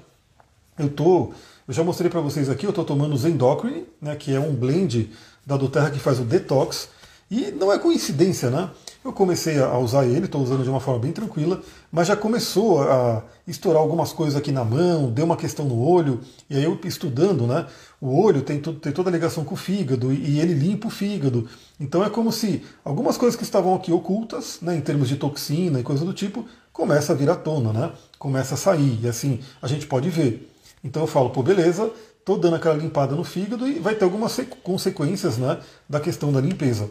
[0.78, 1.32] Eu tô,
[1.66, 5.10] eu já mostrei para vocês aqui, eu estou tomando Zendocrine, né, que é um blend
[5.44, 6.88] da Doterra que faz o detox,
[7.30, 8.70] e não é coincidência, né?
[9.04, 11.60] Eu comecei a usar ele, estou usando de uma forma bem tranquila,
[11.90, 16.20] mas já começou a estourar algumas coisas aqui na mão, deu uma questão no olho,
[16.48, 17.66] e aí eu estudando, né?
[18.00, 21.48] O olho tem, tem toda a ligação com o fígado e ele limpa o fígado.
[21.80, 25.80] Então é como se algumas coisas que estavam aqui ocultas, né, em termos de toxina
[25.80, 27.92] e coisa do tipo, começa a vir à tona, né?
[28.20, 30.48] Começa a sair, e assim a gente pode ver.
[30.84, 34.38] Então eu falo, pô, beleza, estou dando aquela limpada no fígado e vai ter algumas
[34.62, 36.88] consequências né, da questão da limpeza.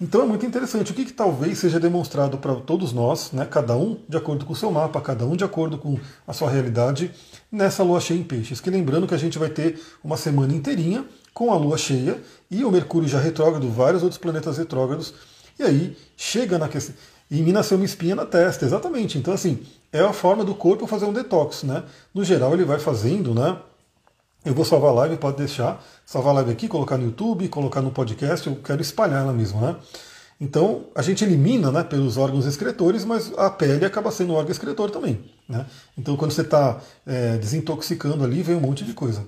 [0.00, 0.90] Então é muito interessante.
[0.90, 4.52] O que, que talvez seja demonstrado para todos nós, né, cada um de acordo com
[4.52, 7.10] o seu mapa, cada um de acordo com a sua realidade,
[7.50, 8.60] nessa lua cheia em peixes.
[8.60, 12.64] Que lembrando que a gente vai ter uma semana inteirinha com a lua cheia e
[12.64, 15.14] o Mercúrio já retrógrado, vários outros planetas retrógrados.
[15.58, 16.94] E aí chega na questão.
[17.30, 19.16] E me nasceu uma espinha na testa, exatamente.
[19.16, 19.60] Então, assim,
[19.92, 21.82] é a forma do corpo fazer um detox, né?
[22.12, 23.56] No geral, ele vai fazendo, né?
[24.44, 25.82] Eu vou salvar a live, pode deixar.
[26.04, 29.58] Salvar a live aqui, colocar no YouTube, colocar no podcast, eu quero espalhar ela mesmo,
[29.60, 29.76] né?
[30.38, 34.50] Então, a gente elimina né, pelos órgãos excretores, mas a pele acaba sendo um órgão
[34.50, 35.18] excretor também.
[35.48, 35.64] Né?
[35.96, 39.26] Então, quando você está é, desintoxicando ali, vem um monte de coisa.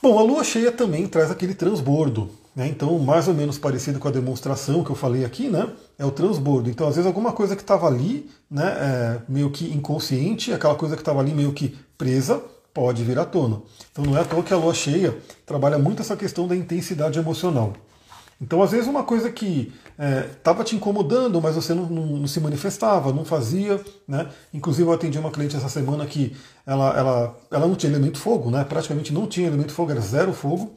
[0.00, 2.30] Bom, a lua cheia também traz aquele transbordo.
[2.54, 2.68] Né?
[2.68, 5.68] Então, mais ou menos parecido com a demonstração que eu falei aqui, né?
[5.98, 6.70] é o transbordo.
[6.70, 10.94] Então, às vezes, alguma coisa que estava ali, né, é, meio que inconsciente, aquela coisa
[10.94, 12.40] que estava ali meio que presa,
[12.78, 13.60] pode vir à tona.
[13.90, 17.18] Então não é à toa que a lua cheia trabalha muito essa questão da intensidade
[17.18, 17.72] emocional.
[18.40, 19.72] Então, às vezes, uma coisa que
[20.36, 23.84] estava é, te incomodando, mas você não, não, não, se manifestava, não fazia.
[24.06, 24.28] Né?
[24.54, 28.48] Inclusive, eu atendi uma cliente essa semana que ela, ela, ela não tinha elemento fogo,
[28.48, 28.62] né?
[28.62, 30.72] praticamente não tinha elemento fogo, era zero fogo.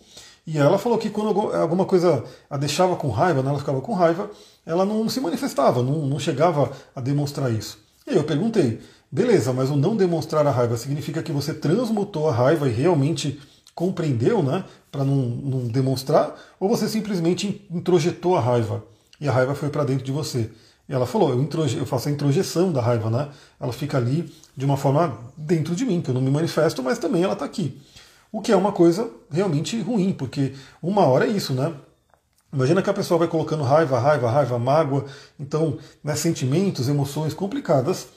[0.48, 3.94] E ela falou que quando alguma coisa a deixava com raiva, né, ela ficava com
[3.94, 4.32] raiva,
[4.66, 7.78] ela não se manifestava, não, não chegava a demonstrar isso.
[8.08, 12.30] E aí eu perguntei, beleza, mas o não demonstrar a raiva significa que você transmutou
[12.30, 13.40] a raiva e realmente
[13.76, 18.84] compreendeu, né, para não, não demonstrar, ou você simplesmente introjetou a raiva
[19.20, 20.50] e a raiva foi para dentro de você?
[20.90, 23.30] E ela falou, eu, introje, eu faço a introjeção da raiva, né?
[23.60, 26.98] Ela fica ali de uma forma dentro de mim, que eu não me manifesto, mas
[26.98, 27.80] também ela está aqui.
[28.32, 31.74] O que é uma coisa realmente ruim, porque uma hora é isso, né?
[32.52, 35.06] Imagina que a pessoa vai colocando raiva, raiva, raiva, mágoa,
[35.40, 38.08] então, né, sentimentos, emoções complicadas.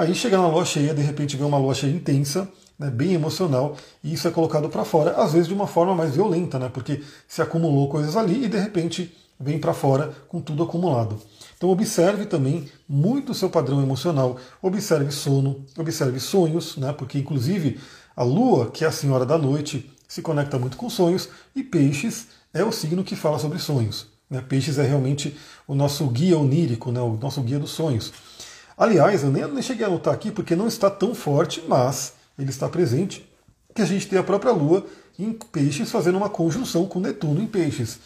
[0.00, 3.76] Aí chega na lua cheia, de repente vê uma lua cheia intensa, né, bem emocional,
[4.02, 7.02] e isso é colocado para fora, às vezes de uma forma mais violenta, né, porque
[7.28, 11.20] se acumulou coisas ali e de repente vem para fora com tudo acumulado.
[11.54, 17.78] Então observe também muito o seu padrão emocional, observe sono, observe sonhos, né, porque inclusive
[18.16, 22.28] a lua, que é a senhora da noite, se conecta muito com sonhos, e peixes
[22.54, 24.06] é o signo que fala sobre sonhos.
[24.30, 24.40] Né?
[24.40, 25.36] Peixes é realmente
[25.68, 27.00] o nosso guia onírico, né?
[27.00, 28.12] o nosso guia dos sonhos.
[28.80, 32.48] Aliás, eu nem, nem cheguei a anotar aqui porque não está tão forte, mas ele
[32.48, 33.30] está presente,
[33.74, 34.86] que a gente tem a própria Lua
[35.18, 37.98] em Peixes fazendo uma conjunção com Netuno em Peixes.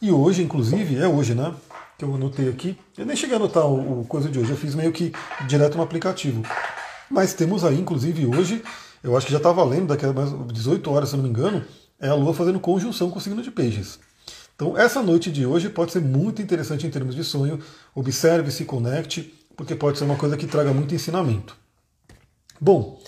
[0.00, 1.52] E hoje, inclusive, é hoje, né?
[1.98, 2.78] Que eu anotei aqui.
[2.96, 5.12] Eu nem cheguei a anotar o, o coisa de hoje, eu fiz meio que
[5.48, 6.44] direto no aplicativo.
[7.10, 8.62] Mas temos aí, inclusive, hoje,
[9.02, 11.30] eu acho que já está valendo, daqui a mais 18 horas, se eu não me
[11.30, 11.64] engano,
[11.98, 13.98] é a Lua fazendo conjunção com o signo de Peixes.
[14.54, 17.58] Então, essa noite de hoje pode ser muito interessante em termos de sonho.
[17.92, 21.56] Observe, se conecte, porque pode ser uma coisa que traga muito ensinamento.
[22.60, 23.00] Bom,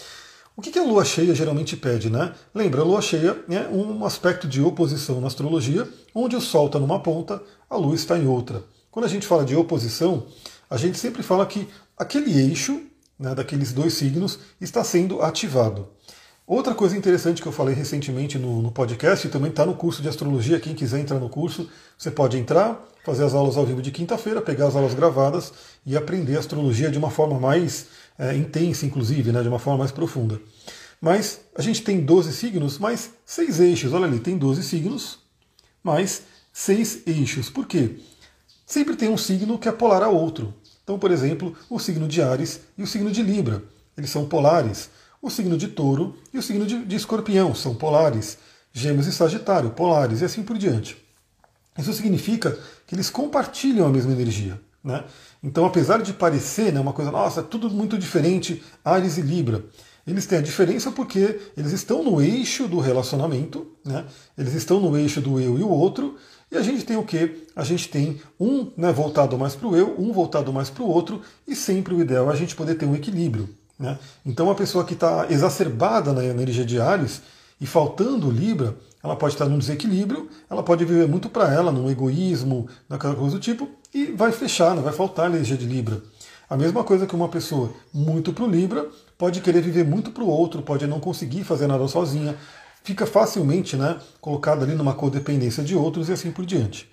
[0.57, 2.33] o que a lua cheia geralmente pede, né?
[2.55, 6.79] Lembra, a lua cheia é um aspecto de oposição na astrologia, onde o Sol está
[6.79, 8.63] numa ponta, a lua está em outra.
[8.91, 10.27] Quando a gente fala de oposição,
[10.71, 12.81] a gente sempre fala que aquele eixo
[13.19, 15.89] né, daqueles dois signos está sendo ativado.
[16.47, 20.03] Outra coisa interessante que eu falei recentemente no, no podcast, e também está no curso
[20.03, 23.83] de astrologia, quem quiser entrar no curso, você pode entrar, fazer as aulas ao vivo
[23.83, 25.53] de quinta-feira, pegar as aulas gravadas
[25.85, 27.87] e aprender astrologia de uma forma mais
[28.19, 30.41] é, intensa, inclusive, né, de uma forma mais profunda.
[31.01, 33.93] Mas a gente tem 12 signos, mais seis eixos.
[33.93, 35.19] Olha ali, tem 12 signos,
[35.83, 37.51] mais seis eixos.
[37.51, 37.97] Por quê?
[38.65, 40.55] Sempre tem um signo que é polar a outro.
[40.83, 43.63] Então, por exemplo, o signo de Ares e o signo de Libra.
[43.99, 44.89] Eles são polares.
[45.21, 48.39] O signo de touro e o signo de, de escorpião são polares,
[48.73, 51.04] gêmeos e sagitário, polares, e assim por diante.
[51.79, 52.57] Isso significa
[52.87, 54.61] que eles compartilham a mesma energia.
[54.83, 55.03] Né?
[55.43, 59.65] Então, apesar de parecer né, uma coisa, nossa, tudo muito diferente, Ares e Libra,
[60.07, 64.05] eles têm a diferença porque eles estão no eixo do relacionamento, né?
[64.37, 66.17] eles estão no eixo do eu e o outro,
[66.53, 67.47] e a gente tem o que?
[67.57, 70.89] A gente tem um né, voltado mais para o eu, um voltado mais para o
[70.89, 73.49] outro, e sempre o ideal é a gente poder ter um equilíbrio.
[73.79, 73.99] Né?
[74.25, 77.23] Então, uma pessoa que está exacerbada na energia de Ares
[77.65, 81.89] e faltando Libra, ela pode estar num desequilíbrio, ela pode viver muito para ela, num
[81.89, 84.83] egoísmo, naquela coisa do tipo, e vai fechar, né?
[84.83, 86.03] vai faltar energia de Libra.
[86.51, 90.23] A mesma coisa que uma pessoa muito para o Libra pode querer viver muito para
[90.23, 92.37] o outro, pode não conseguir fazer nada sozinha,
[92.83, 96.87] fica facilmente né, colocada ali numa codependência de outros e assim por diante.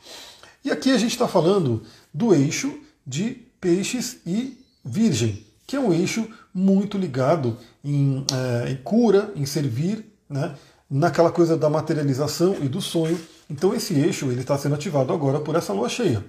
[0.63, 5.93] E aqui a gente está falando do eixo de peixes e virgem que é um
[5.93, 10.55] eixo muito ligado em, é, em cura, em servir, né,
[10.89, 13.19] naquela coisa da materialização e do sonho.
[13.49, 16.23] Então esse eixo ele está sendo ativado agora por essa lua cheia.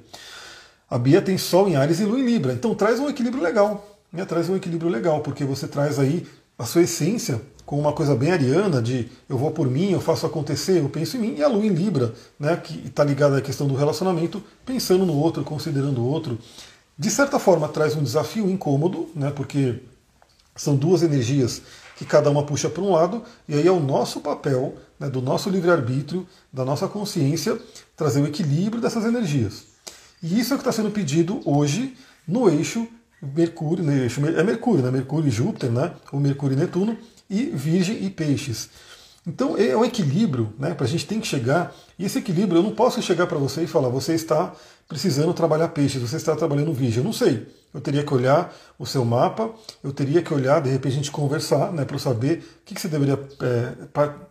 [0.91, 3.99] A Bia tem Sol em Ares e Lua em Libra, então traz um equilíbrio legal,
[4.13, 6.27] né, traz um equilíbrio legal, porque você traz aí
[6.59, 10.27] a sua essência com uma coisa bem ariana de eu vou por mim, eu faço
[10.27, 13.41] acontecer, eu penso em mim, e a Lua em Libra, né, que está ligada à
[13.41, 16.39] questão do relacionamento, pensando no outro, considerando o outro
[16.99, 19.81] de certa forma traz um desafio incômodo, né, porque
[20.55, 21.63] são duas energias
[22.03, 25.23] que cada uma puxa para um lado, e aí é o nosso papel, né, do
[25.23, 27.57] nosso livre-arbítrio, da nossa consciência,
[27.97, 29.67] trazer o equilíbrio dessas energias.
[30.21, 32.89] E isso é o que está sendo pedido hoje no eixo
[33.23, 36.99] Mercúrio, no eixo, é Mercúrio, né, Mercúrio e Júpiter, né, ou Mercúrio e Netuno,
[37.31, 38.69] e Virgem e Peixes.
[39.25, 40.75] Então é um equilíbrio, né?
[40.75, 41.73] Para a gente tem que chegar.
[41.97, 44.53] E esse equilíbrio eu não posso chegar para você e falar, você está
[44.89, 46.99] precisando trabalhar peixes, você está trabalhando virgem.
[46.99, 47.47] Eu não sei.
[47.73, 49.51] Eu teria que olhar o seu mapa,
[49.83, 51.85] eu teria que olhar, de repente a gente conversar, né?
[51.85, 53.73] Para saber o que, que você deveria é,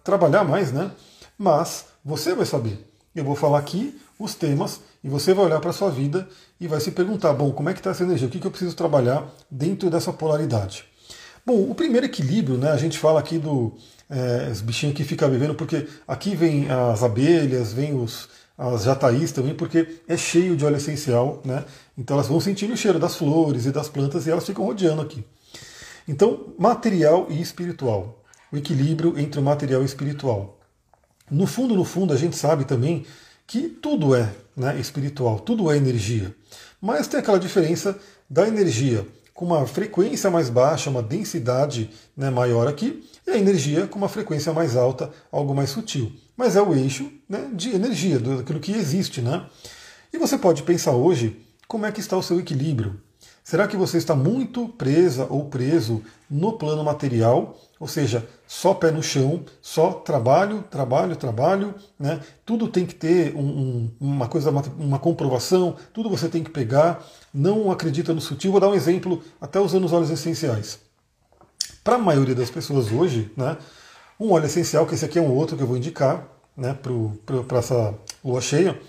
[0.04, 0.92] trabalhar mais, né?
[1.38, 2.88] Mas você vai saber.
[3.16, 6.28] Eu vou falar aqui os temas e você vai olhar para a sua vida
[6.60, 8.28] e vai se perguntar, bom, como é que está essa energia?
[8.28, 10.86] O que, que eu preciso trabalhar dentro dessa polaridade?
[11.46, 12.70] Bom, o primeiro equilíbrio, né?
[12.70, 13.74] A gente fala aqui do
[14.12, 18.30] é, os bichinhos que ficam vivendo, porque aqui vem as abelhas, vem os,
[18.62, 21.66] as jataís também, porque é cheio de óleo essencial, né?
[21.98, 25.02] Então elas vão sentir o cheiro das flores e das plantas e elas ficam rodeando
[25.02, 25.26] aqui.
[26.08, 28.24] Então, material e espiritual.
[28.52, 30.60] O equilíbrio entre o material e o espiritual.
[31.30, 33.06] No fundo, no fundo, a gente sabe também
[33.48, 36.36] que tudo é né, espiritual, tudo é energia.
[36.80, 37.98] Mas tem aquela diferença
[38.30, 43.88] da energia com uma frequência mais baixa, uma densidade né, maior aqui, e a energia
[43.88, 46.12] com uma frequência mais alta, algo mais sutil.
[46.36, 49.22] Mas é o eixo né, de energia, daquilo que existe.
[49.22, 49.46] Né?
[50.14, 53.00] E você pode pensar hoje como é que está o seu equilíbrio.
[53.44, 58.92] Será que você está muito presa ou preso no plano material, ou seja, só pé
[58.92, 62.20] no chão, só trabalho, trabalho, trabalho, né?
[62.46, 66.52] Tudo tem que ter um, um, uma coisa, uma, uma, comprovação, tudo você tem que
[66.52, 68.52] pegar, não acredita no sutil.
[68.52, 70.80] Vou dar um exemplo, até usando os óleos essenciais.
[71.84, 73.58] Para a maioria das pessoas hoje, né,
[74.22, 76.78] um óleo essencial, que esse aqui é um outro que eu vou indicar né,
[77.48, 78.80] para essa lua cheia,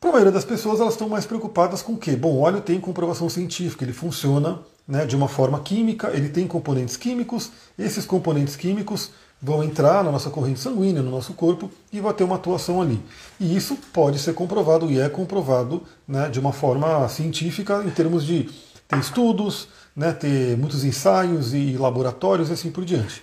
[0.00, 2.16] para a maioria das pessoas, elas estão mais preocupadas com o quê?
[2.16, 6.46] Bom, o óleo tem comprovação científica, ele funciona né, de uma forma química, ele tem
[6.46, 9.10] componentes químicos, esses componentes químicos
[9.42, 12.98] vão entrar na nossa corrente sanguínea, no nosso corpo, e vai ter uma atuação ali.
[13.38, 18.24] E isso pode ser comprovado e é comprovado né, de uma forma científica em termos
[18.24, 18.48] de
[18.88, 23.22] ter estudos, né, ter muitos ensaios e laboratórios e assim por diante.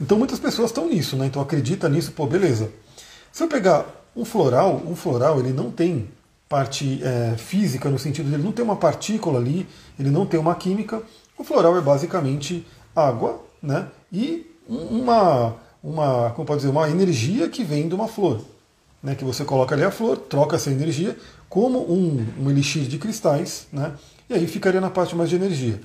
[0.00, 1.26] Então muitas pessoas estão nisso, né?
[1.26, 2.70] Então acredita nisso, pô, beleza.
[3.32, 6.08] Se eu pegar um floral, um floral ele não tem
[6.48, 9.66] parte é, física no sentido de ele não tem uma partícula ali,
[9.98, 11.02] ele não tem uma química.
[11.36, 13.86] O floral é basicamente água, né?
[14.12, 18.40] E uma, uma, como pode dizer, uma energia que vem de uma flor,
[19.02, 19.14] né?
[19.14, 21.16] Que você coloca ali a flor, troca essa energia
[21.48, 23.92] como um, um elixir de cristais, né?
[24.28, 25.80] E aí ficaria na parte mais de energia.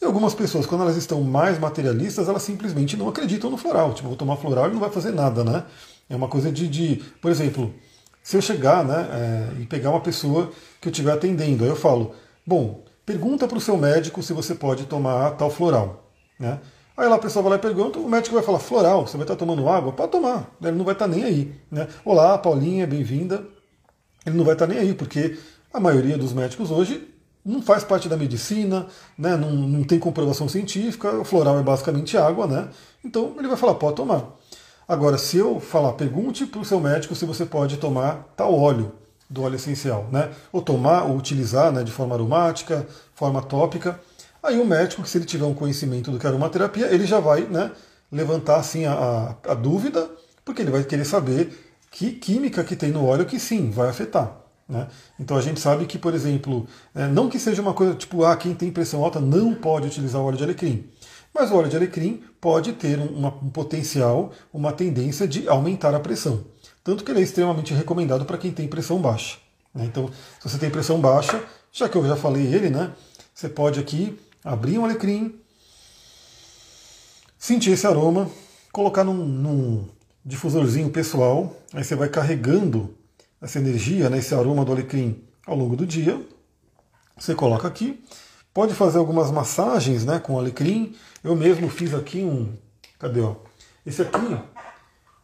[0.00, 3.94] E algumas pessoas, quando elas estão mais materialistas, elas simplesmente não acreditam no floral.
[3.94, 5.64] Tipo, vou tomar floral e não vai fazer nada, né?
[6.08, 7.74] É uma coisa de, de por exemplo,
[8.22, 11.76] se eu chegar né, é, e pegar uma pessoa que eu estiver atendendo, aí eu
[11.76, 12.14] falo,
[12.46, 16.10] bom, pergunta para o seu médico se você pode tomar tal floral.
[16.38, 16.60] Né?
[16.96, 19.24] Aí lá a pessoa vai lá e pergunta, o médico vai falar, floral, você vai
[19.24, 19.92] estar tomando água?
[19.92, 21.54] Pode tomar, ele não vai estar nem aí.
[21.70, 21.88] Né?
[22.04, 23.46] Olá, Paulinha, bem-vinda.
[24.24, 25.38] Ele não vai estar nem aí, porque
[25.72, 27.15] a maioria dos médicos hoje
[27.46, 29.36] não faz parte da medicina, né?
[29.36, 32.68] não, não tem comprovação científica, o floral é basicamente água, né?
[33.04, 34.24] Então ele vai falar, pode tomar.
[34.88, 38.92] Agora, se eu falar, pergunte para o seu médico se você pode tomar tal óleo
[39.30, 40.30] do óleo essencial, né?
[40.52, 44.00] Ou tomar, ou utilizar né, de forma aromática, forma tópica.
[44.42, 47.42] Aí o médico, se ele tiver um conhecimento do que é aromaterapia, ele já vai
[47.42, 47.70] né,
[48.10, 50.08] levantar assim a, a, a dúvida,
[50.44, 54.45] porque ele vai querer saber que química que tem no óleo que sim, vai afetar.
[54.68, 54.88] Né?
[55.18, 58.36] Então a gente sabe que, por exemplo, é, não que seja uma coisa tipo, ah,
[58.36, 60.88] quem tem pressão alta não pode utilizar o óleo de alecrim.
[61.34, 66.00] Mas o óleo de alecrim pode ter uma, um potencial, uma tendência de aumentar a
[66.00, 66.44] pressão.
[66.82, 69.38] Tanto que ele é extremamente recomendado para quem tem pressão baixa.
[69.74, 69.84] Né?
[69.84, 72.92] Então, se você tem pressão baixa, já que eu já falei ele, né?
[73.34, 75.38] Você pode aqui abrir um alecrim,
[77.38, 78.30] sentir esse aroma,
[78.72, 79.88] colocar num, num
[80.24, 82.95] difusorzinho pessoal, aí você vai carregando
[83.46, 86.20] essa energia, né, esse aroma do alecrim ao longo do dia.
[87.16, 88.02] Você coloca aqui,
[88.52, 92.52] pode fazer algumas massagens né, com alecrim, eu mesmo fiz aqui um.
[92.98, 93.20] Cadê?
[93.20, 93.36] Ó?
[93.86, 94.36] Esse aqui.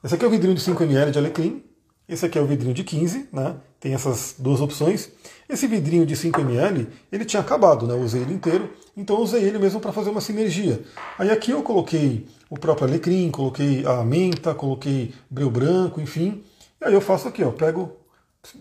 [0.04, 1.64] Esse aqui é o vidrinho de 5ml de alecrim.
[2.08, 3.56] Esse aqui é o vidrinho de 15, né?
[3.80, 5.10] Tem essas duas opções.
[5.48, 7.94] Esse vidrinho de 5ml, ele tinha acabado, né?
[7.94, 8.70] Eu usei ele inteiro.
[8.96, 10.82] Então eu usei ele mesmo para fazer uma sinergia.
[11.18, 16.42] Aí aqui eu coloquei o próprio alecrim, coloquei a menta, coloquei breu branco, enfim.
[16.80, 17.50] E aí eu faço aqui, ó.
[17.50, 18.01] Pego,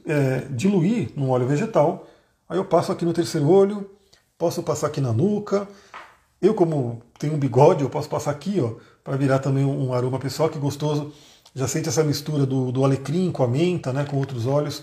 [0.06, 2.08] é, diluir num óleo vegetal.
[2.48, 3.90] Aí eu passo aqui no terceiro olho,
[4.38, 5.68] posso passar aqui na nuca,
[6.42, 10.18] eu, como tenho um bigode, eu posso passar aqui, ó, para virar também um aroma
[10.18, 11.14] pessoal, que gostoso.
[11.54, 14.82] Já sente essa mistura do, do alecrim com a menta, né, com outros óleos.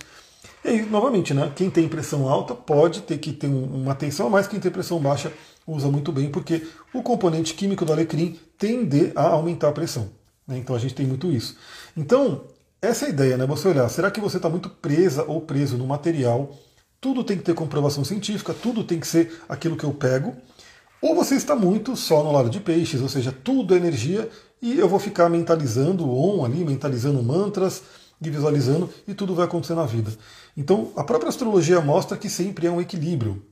[0.65, 4.47] E aí, novamente, né, quem tem pressão alta pode ter que ter uma atenção, mas
[4.47, 5.33] quem tem pressão baixa
[5.67, 10.11] usa muito bem, porque o componente químico do alecrim tende a aumentar a pressão.
[10.47, 11.57] Né, então a gente tem muito isso.
[11.97, 12.45] Então,
[12.81, 13.47] essa é a ideia, né?
[13.47, 16.57] Você olhar, será que você está muito presa ou preso no material?
[17.01, 20.37] Tudo tem que ter comprovação científica, tudo tem que ser aquilo que eu pego.
[21.01, 24.29] Ou você está muito só no lado de peixes, ou seja, tudo é energia
[24.61, 27.83] e eu vou ficar mentalizando on ali, mentalizando mantras
[28.21, 30.11] e visualizando e tudo vai acontecer na vida.
[30.57, 33.45] Então, a própria astrologia mostra que sempre é um equilíbrio.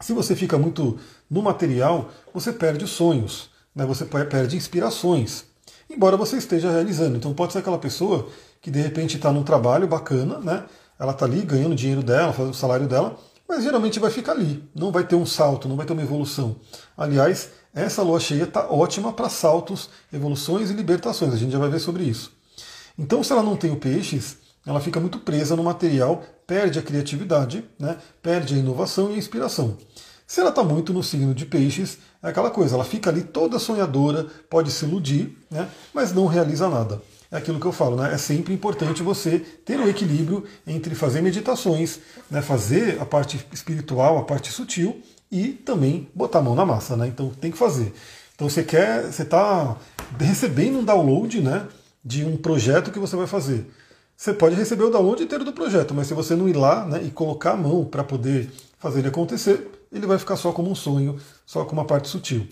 [0.00, 0.98] Se você fica muito
[1.30, 3.84] no material, você perde os sonhos, né?
[3.84, 5.44] você perde inspirações,
[5.92, 7.16] embora você esteja realizando.
[7.16, 8.28] Então, pode ser aquela pessoa
[8.60, 10.64] que de repente está num trabalho bacana, né?
[10.98, 14.62] ela está ali ganhando dinheiro dela, fazendo o salário dela, mas geralmente vai ficar ali,
[14.74, 16.56] não vai ter um salto, não vai ter uma evolução.
[16.96, 21.68] Aliás, essa lua cheia está ótima para saltos, evoluções e libertações, a gente já vai
[21.68, 22.32] ver sobre isso.
[22.98, 26.82] Então, se ela não tem o peixes, ela fica muito presa no material, perde a
[26.82, 27.96] criatividade, né?
[28.22, 29.76] perde a inovação e a inspiração.
[30.26, 33.58] Se ela está muito no signo de peixes, é aquela coisa, ela fica ali toda
[33.58, 35.68] sonhadora, pode se iludir, né?
[35.92, 37.02] mas não realiza nada.
[37.30, 38.12] É aquilo que eu falo, né?
[38.12, 41.98] É sempre importante você ter o um equilíbrio entre fazer meditações,
[42.30, 42.42] né?
[42.42, 47.06] fazer a parte espiritual, a parte sutil e também botar a mão na massa, né?
[47.06, 47.94] Então tem que fazer.
[48.34, 49.78] Então você quer, você está
[50.20, 51.66] recebendo um download, né?
[52.04, 53.66] De um projeto que você vai fazer.
[54.14, 57.02] Você pode receber o download inteiro do projeto, mas se você não ir lá né,
[57.02, 60.74] e colocar a mão para poder fazer ele acontecer, ele vai ficar só como um
[60.74, 62.46] sonho, só com uma parte sutil.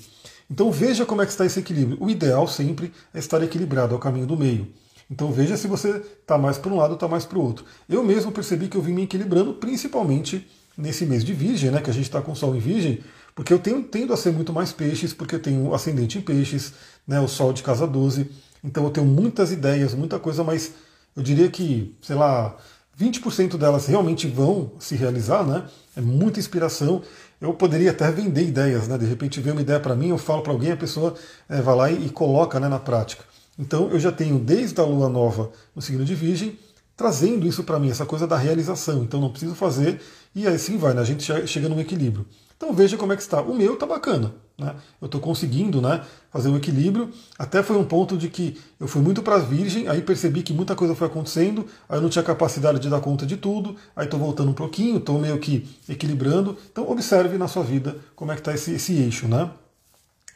[0.50, 1.96] Então veja como é que está esse equilíbrio.
[2.00, 4.68] O ideal sempre é estar equilibrado, ao caminho do meio.
[5.10, 7.64] Então veja se você está mais para um lado ou está mais para o outro.
[7.88, 11.90] Eu mesmo percebi que eu vim me equilibrando, principalmente nesse mês de Virgem, né, que
[11.90, 13.00] a gente está com o Sol em Virgem,
[13.34, 16.72] porque eu tenho, tendo a ser muito mais peixes, porque eu tenho ascendente em peixes,
[17.06, 18.30] né, o Sol de casa 12,
[18.62, 20.72] então eu tenho muitas ideias, muita coisa, mas
[21.16, 22.56] eu diria que, sei lá,
[22.98, 25.64] 20% delas realmente vão se realizar, né?
[25.96, 27.02] É muita inspiração.
[27.40, 28.98] Eu poderia até vender ideias, né?
[28.98, 31.14] De repente vem uma ideia para mim, eu falo para alguém, a pessoa
[31.48, 33.24] é, vai lá e, e coloca né, na prática.
[33.58, 36.58] Então eu já tenho desde a lua nova no signo de Virgem,
[36.96, 39.02] trazendo isso para mim, essa coisa da realização.
[39.02, 40.00] Então não preciso fazer
[40.34, 41.00] e assim vai, né?
[41.00, 42.26] A gente chega num equilíbrio.
[42.56, 43.40] Então veja como é que está.
[43.40, 44.34] O meu está bacana.
[44.60, 44.74] Né?
[45.00, 47.10] Eu estou conseguindo né, fazer um equilíbrio.
[47.38, 50.52] Até foi um ponto de que eu fui muito para a virgem, aí percebi que
[50.52, 54.04] muita coisa foi acontecendo, aí eu não tinha capacidade de dar conta de tudo, aí
[54.04, 56.56] estou voltando um pouquinho, estou meio que equilibrando.
[56.70, 59.26] Então observe na sua vida como é que está esse, esse eixo.
[59.26, 59.50] Né?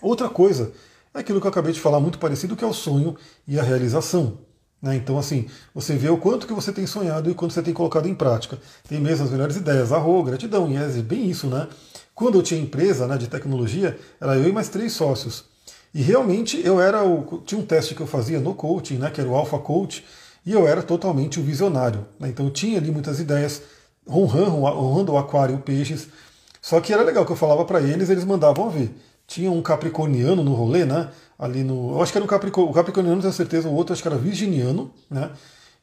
[0.01, 0.73] Outra coisa
[1.13, 3.63] é aquilo que eu acabei de falar, muito parecido, que é o sonho e a
[3.63, 4.39] realização.
[4.85, 4.97] Né?
[4.97, 7.73] Então, assim, você vê o quanto que você tem sonhado e o quanto você tem
[7.73, 8.59] colocado em prática.
[8.87, 11.69] Tem mesmo as melhores ideias, arro, gratidão, e é bem isso, né?
[12.14, 15.44] Quando eu tinha empresa né, de tecnologia, era eu e mais três sócios.
[15.92, 17.42] E realmente eu era o.
[17.44, 20.05] Tinha um teste que eu fazia no coaching, né, que era o Alpha Coach,
[20.46, 22.07] e eu era totalmente o visionário.
[22.18, 22.29] Né?
[22.29, 23.62] Então eu tinha ali muitas ideias,
[24.09, 26.09] honrando, o aquário, peixes.
[26.62, 28.94] Só que era legal que eu falava para eles, eles mandavam ver.
[29.27, 31.11] Tinha um capricorniano no rolê, né?
[31.38, 31.92] Ali no.
[31.96, 34.18] Eu acho que era um capricorniano, o capricorniano, tenho certeza, o outro acho que era
[34.18, 35.31] virginiano, né?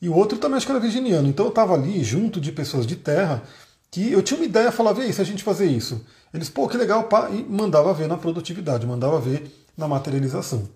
[0.01, 1.27] E o outro também acho que era virginiano.
[1.27, 3.43] Então eu estava ali junto de pessoas de terra
[3.91, 6.05] que eu tinha uma ideia, falava, e aí, se a gente fazer isso?
[6.33, 10.67] Eles, pô, que legal, pá, e mandava ver na produtividade, mandava ver na materialização.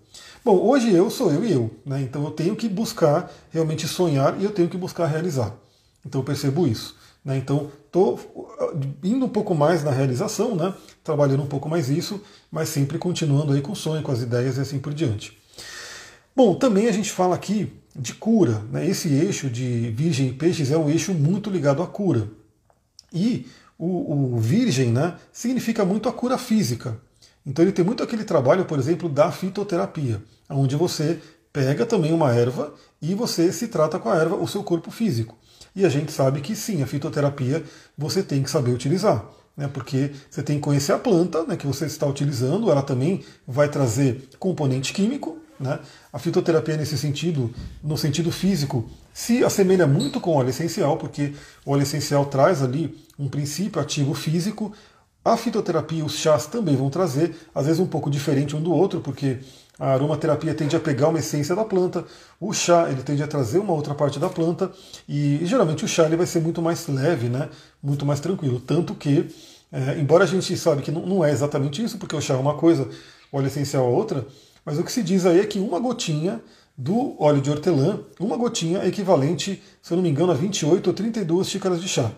[0.44, 2.02] Bom, hoje eu sou eu e eu, né?
[2.02, 5.54] Então eu tenho que buscar realmente sonhar e eu tenho que buscar realizar.
[6.06, 6.96] Então eu percebo isso.
[7.26, 7.38] Né?
[7.38, 10.74] Então estou uh, indo um pouco mais na realização, né?
[11.04, 14.58] trabalhando um pouco mais isso, mas sempre continuando aí com o sonho, com as ideias
[14.58, 15.36] e assim por diante.
[16.36, 18.62] Bom, também a gente fala aqui de cura.
[18.72, 18.88] Né?
[18.88, 22.28] Esse eixo de Virgem e Peixes é um eixo muito ligado à cura.
[23.12, 26.98] E o, o virgem né, significa muito a cura física.
[27.46, 31.20] Então ele tem muito aquele trabalho, por exemplo, da fitoterapia, onde você
[31.54, 35.38] pega também uma erva e você se trata com a erva o seu corpo físico.
[35.76, 37.64] E a gente sabe que sim, a fitoterapia
[37.98, 39.26] você tem que saber utilizar.
[39.58, 43.24] Né, porque você tem que conhecer a planta né, que você está utilizando, ela também
[43.48, 45.80] vai trazer componente químico, né?
[46.12, 51.34] A fitoterapia, nesse sentido, no sentido físico, se assemelha muito com o óleo essencial, porque
[51.66, 54.74] o óleo essencial traz ali um princípio ativo físico.
[55.24, 58.74] A fitoterapia e os chás também vão trazer, às vezes um pouco diferente um do
[58.74, 59.38] outro, porque
[59.80, 62.04] a aromaterapia tende a pegar uma essência da planta,
[62.42, 64.70] o chá ele tende a trazer uma outra parte da planta,
[65.08, 67.48] e geralmente o chá ele vai ser muito mais leve, né?
[67.82, 68.60] muito mais tranquilo.
[68.60, 69.34] Tanto que,
[69.72, 72.38] é, embora a gente sabe que não, não é exatamente isso, porque o chá é
[72.38, 72.90] uma coisa,
[73.32, 74.28] o óleo essencial é outra,
[74.66, 76.42] mas o que se diz aí é que uma gotinha
[76.78, 80.94] do óleo de hortelã, uma gotinha equivalente, se eu não me engano, a 28 ou
[80.94, 82.12] 32 xícaras de chá.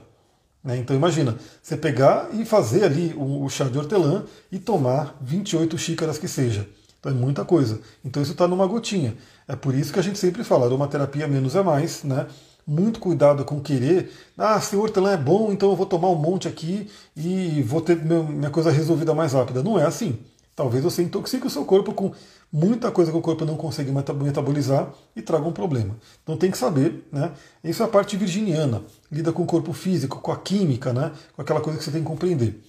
[0.63, 0.77] Né?
[0.77, 6.17] Então imagina, você pegar e fazer ali o, chá de hortelã e tomar 28 xícaras
[6.17, 6.67] que seja.
[6.99, 7.79] Então é muita coisa.
[8.03, 9.15] Então isso está numa gotinha.
[9.47, 12.27] É por isso que a gente sempre fala, aromaterapia menos é mais, né?
[12.65, 16.15] Muito cuidado com querer, ah, se o hortelã é bom, então eu vou tomar um
[16.15, 19.63] monte aqui e vou ter minha coisa resolvida mais rápida.
[19.63, 20.19] Não é assim.
[20.53, 22.11] Talvez você intoxique o seu corpo com
[22.51, 25.97] muita coisa que o corpo não consegue metabolizar e traga um problema.
[26.23, 27.31] Então tem que saber, né?
[27.63, 31.11] Isso é a parte virginiana, lida com o corpo físico, com a química, né?
[31.35, 32.61] Com aquela coisa que você tem que compreender.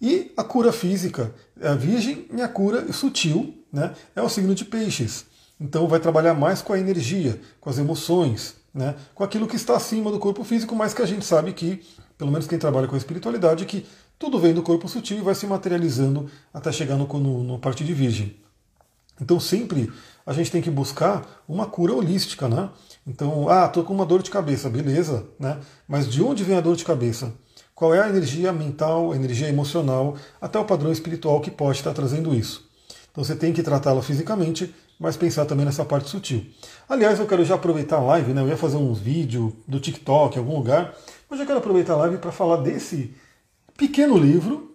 [0.00, 3.94] E a cura física, é a virgem e a cura sutil, né?
[4.14, 5.26] É o signo de peixes.
[5.60, 8.94] Então vai trabalhar mais com a energia, com as emoções, né?
[9.14, 11.82] Com aquilo que está acima do corpo físico, mas que a gente sabe que,
[12.18, 13.86] pelo menos quem trabalha com a espiritualidade, que
[14.18, 17.84] tudo vem do corpo sutil e vai se materializando até chegar no, no, no parte
[17.84, 18.43] de virgem.
[19.20, 19.92] Então sempre
[20.26, 22.70] a gente tem que buscar uma cura holística, né?
[23.06, 25.58] Então, ah, tô com uma dor de cabeça, beleza, né?
[25.86, 27.32] Mas de onde vem a dor de cabeça?
[27.74, 31.92] Qual é a energia mental, a energia emocional, até o padrão espiritual que pode estar
[31.92, 32.70] trazendo isso?
[33.10, 36.44] Então você tem que tratá-la fisicamente, mas pensar também nessa parte sutil.
[36.88, 38.40] Aliás, eu quero já aproveitar a live, né?
[38.40, 40.94] Eu ia fazer uns vídeos do TikTok em algum lugar,
[41.28, 43.14] mas eu quero aproveitar a live para falar desse
[43.76, 44.74] pequeno livro,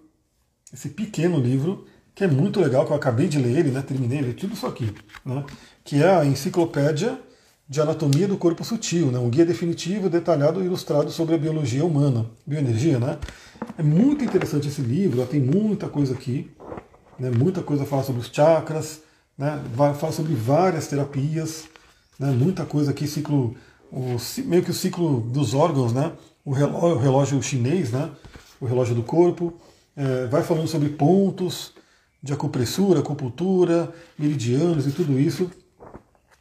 [0.72, 1.86] esse pequeno livro,
[2.20, 3.82] que é muito legal, que eu acabei de ler ele, né?
[3.82, 4.94] Terminei ele, tudo isso aqui,
[5.26, 5.42] né?
[5.86, 7.18] Que é a Enciclopédia
[7.66, 9.18] de Anatomia do Corpo Sutil, né?
[9.18, 13.18] um guia definitivo, detalhado e ilustrado sobre a biologia humana, bioenergia, né?
[13.78, 16.52] É muito interessante esse livro, tem muita coisa aqui,
[17.18, 17.32] né?
[17.32, 19.00] muita coisa fala sobre os chakras,
[19.38, 19.58] né?
[19.78, 21.70] Fala sobre várias terapias,
[22.20, 22.32] né?
[22.32, 23.56] muita coisa aqui, ciclo,
[23.90, 26.12] o, meio que o ciclo dos órgãos, né?
[26.44, 28.10] o, relógio, o relógio chinês, né?
[28.60, 29.54] o relógio do corpo,
[29.96, 31.79] é, vai falando sobre pontos
[32.22, 35.50] de acupressura, acupuntura, meridianos e tudo isso.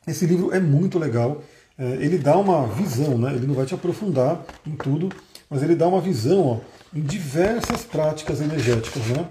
[0.06, 1.42] Esse livro é muito legal.
[1.76, 3.34] É, ele dá uma visão, né?
[3.34, 5.08] ele não vai te aprofundar em tudo,
[5.48, 6.60] mas ele dá uma visão ó,
[6.94, 9.06] em diversas práticas energéticas.
[9.06, 9.28] Né?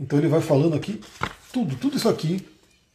[0.00, 1.00] Então ele vai falando aqui,
[1.52, 2.46] tudo, tudo isso aqui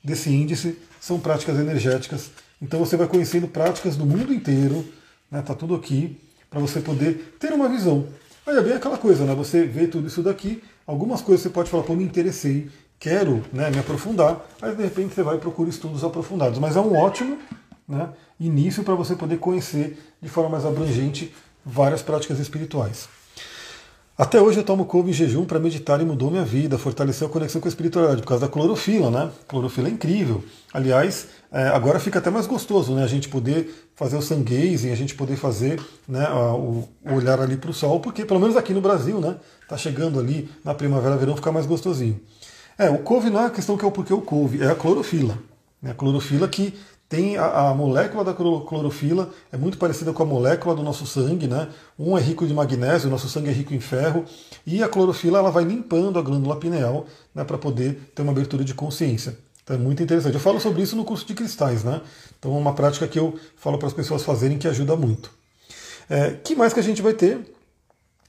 [0.03, 2.31] desse índice são práticas energéticas.
[2.61, 4.85] Então você vai conhecendo práticas do mundo inteiro,
[5.31, 5.41] né?
[5.41, 6.17] Tá tudo aqui
[6.49, 8.07] para você poder ter uma visão.
[8.45, 9.33] Aí é bem aquela coisa, né?
[9.33, 12.69] Você vê tudo isso daqui, algumas coisas você pode falar, pô, me interessei,
[12.99, 16.59] quero né, me aprofundar, aí de repente você vai e procura estudos aprofundados.
[16.59, 17.37] Mas é um ótimo
[17.87, 18.09] né,
[18.39, 21.33] início para você poder conhecer de forma mais abrangente
[21.65, 23.07] várias práticas espirituais.
[24.17, 27.29] Até hoje eu tomo couve em jejum para meditar e mudou minha vida, fortaleceu a
[27.29, 29.31] conexão com a espiritualidade, por causa da clorofila, né?
[29.47, 30.43] Clorofila é incrível.
[30.71, 33.03] Aliás, é, agora fica até mais gostoso, né?
[33.03, 37.57] A gente poder fazer o sun gazing, a gente poder fazer né, o, olhar ali
[37.57, 39.35] para o sol, porque pelo menos aqui no Brasil, né?
[39.67, 42.17] Tá chegando ali na primavera, verão, ficar mais gostosinho.
[42.77, 44.75] É, o couve não é a questão que é o porquê o couve, é a
[44.75, 45.37] clorofila.
[45.81, 45.91] Né?
[45.91, 46.73] A clorofila que
[47.09, 51.45] tem a, a, molécula da clorofila, é muito parecida com a molécula do nosso sangue,
[51.45, 51.67] né?
[51.99, 54.23] Um é rico de magnésio, o nosso sangue é rico em ferro,
[54.65, 58.63] e a clorofila ela vai limpando a glândula pineal né, para poder ter uma abertura
[58.63, 59.37] de consciência.
[59.63, 60.33] Então é muito interessante.
[60.33, 62.01] Eu falo sobre isso no curso de cristais, né?
[62.37, 65.31] Então é uma prática que eu falo para as pessoas fazerem que ajuda muito.
[66.09, 67.39] É, que mais que a gente vai ter?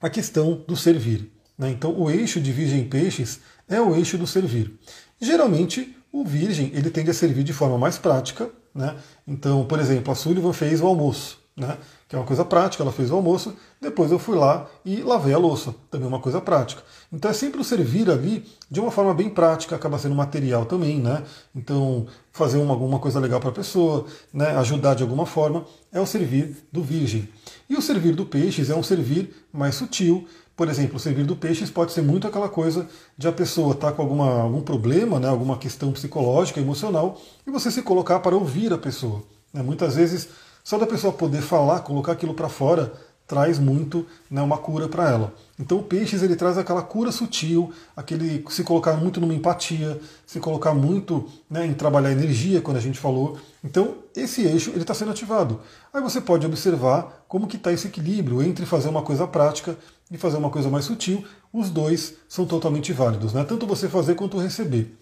[0.01, 1.31] A questão do servir.
[1.57, 1.71] Né?
[1.71, 4.79] Então o eixo de Virgem Peixes é o eixo do servir.
[5.21, 8.51] Geralmente, o virgem ele tende a servir de forma mais prática.
[8.75, 8.97] Né?
[9.27, 11.77] Então, por exemplo, a Sullivan fez o almoço, né?
[12.13, 15.33] Que é uma coisa prática, ela fez o almoço, depois eu fui lá e lavei
[15.33, 16.83] a louça, também uma coisa prática.
[17.11, 21.01] Então é sempre o servir ali de uma forma bem prática, acaba sendo material também,
[21.01, 21.23] né?
[21.57, 24.55] Então, fazer uma, alguma coisa legal para a pessoa, né?
[24.59, 27.27] ajudar de alguma forma, é o servir do virgem.
[27.67, 31.35] E o servir do peixes é um servir mais sutil, por exemplo, o servir do
[31.35, 32.87] peixes pode ser muito aquela coisa
[33.17, 37.51] de a pessoa estar tá com alguma, algum problema, né, alguma questão psicológica, emocional, e
[37.51, 39.23] você se colocar para ouvir a pessoa.
[39.51, 39.63] Né?
[39.63, 40.29] Muitas vezes,
[40.65, 42.93] só da pessoa poder falar, colocar aquilo para fora,
[43.27, 45.33] traz muito né, uma cura para ela.
[45.59, 50.39] Então o peixes ele traz aquela cura sutil, aquele se colocar muito numa empatia, se
[50.39, 53.39] colocar muito né, em trabalhar energia, quando a gente falou.
[53.65, 55.61] Então esse eixo ele está sendo ativado.
[55.95, 59.79] Aí você pode observar como que está esse equilíbrio entre fazer uma coisa prática
[60.11, 61.25] e fazer uma coisa mais sutil.
[61.51, 63.45] Os dois são totalmente válidos, né?
[63.45, 64.95] tanto você fazer quanto receber.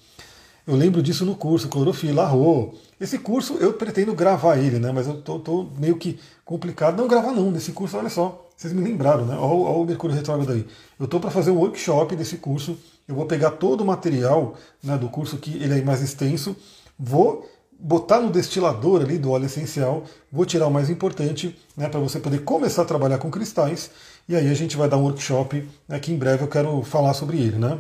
[0.67, 2.75] Eu lembro disso no curso Clorofila Arro.
[3.01, 4.93] Esse curso eu pretendo gravar ele, né?
[4.93, 6.97] Mas eu tô, tô, meio que complicado.
[6.97, 8.49] Não gravar não, nesse curso, olha só.
[8.57, 9.35] Vocês me lembraram, né?
[9.37, 10.67] Olha, olha o Mercúrio Retrógrado aí.
[10.99, 12.77] Eu estou para fazer um workshop desse curso.
[13.09, 16.55] Eu vou pegar todo o material né, do curso que ele é mais extenso.
[16.99, 17.49] Vou
[17.81, 22.21] botar no destilador ali do óleo essencial, vou tirar o mais importante, né, para você
[22.21, 23.91] poder começar a trabalhar com cristais,
[24.29, 27.15] e aí a gente vai dar um workshop, né, que em breve eu quero falar
[27.15, 27.79] sobre ele, né?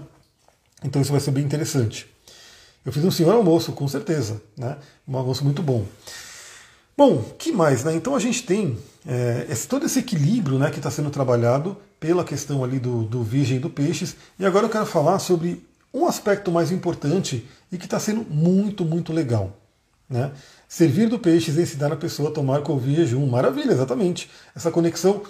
[0.83, 2.11] Então isso vai ser bem interessante.
[2.85, 4.78] Eu fiz um senhor almoço, com certeza, né?
[5.07, 5.85] Um almoço muito bom.
[6.97, 7.95] Bom, que mais, né?
[7.95, 12.24] Então a gente tem é, esse, todo esse equilíbrio né, que está sendo trabalhado pela
[12.24, 14.16] questão ali do, do virgem do peixes.
[14.39, 18.85] E agora eu quero falar sobre um aspecto mais importante e que está sendo muito,
[18.85, 19.57] muito legal.
[20.09, 20.31] Né?
[20.68, 23.26] Servir do peixes e ensinar a pessoa a tomar couve e jejum.
[23.26, 24.31] Maravilha, exatamente.
[24.55, 25.22] Essa conexão.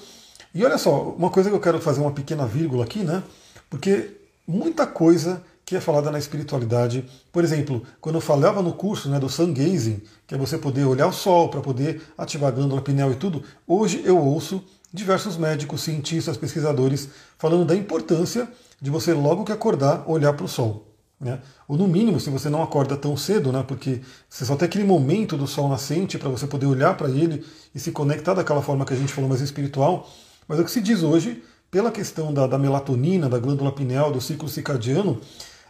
[0.54, 3.22] E olha só, uma coisa que eu quero fazer uma pequena vírgula aqui, né?
[3.68, 4.10] Porque
[4.46, 7.04] muita coisa que é falada na espiritualidade.
[7.30, 10.84] Por exemplo, quando eu falava no curso né, do sun gazing, que é você poder
[10.84, 15.36] olhar o sol para poder ativar a glândula pineal e tudo, hoje eu ouço diversos
[15.36, 18.48] médicos, cientistas, pesquisadores falando da importância
[18.82, 20.88] de você logo que acordar olhar para o sol.
[21.20, 21.38] Né?
[21.68, 23.62] Ou no mínimo, se você não acorda tão cedo, né?
[23.62, 27.46] porque você só tem aquele momento do sol nascente para você poder olhar para ele
[27.72, 30.10] e se conectar daquela forma que a gente falou mais espiritual.
[30.48, 34.20] Mas o que se diz hoje, pela questão da, da melatonina, da glândula pineal, do
[34.20, 35.20] ciclo circadiano,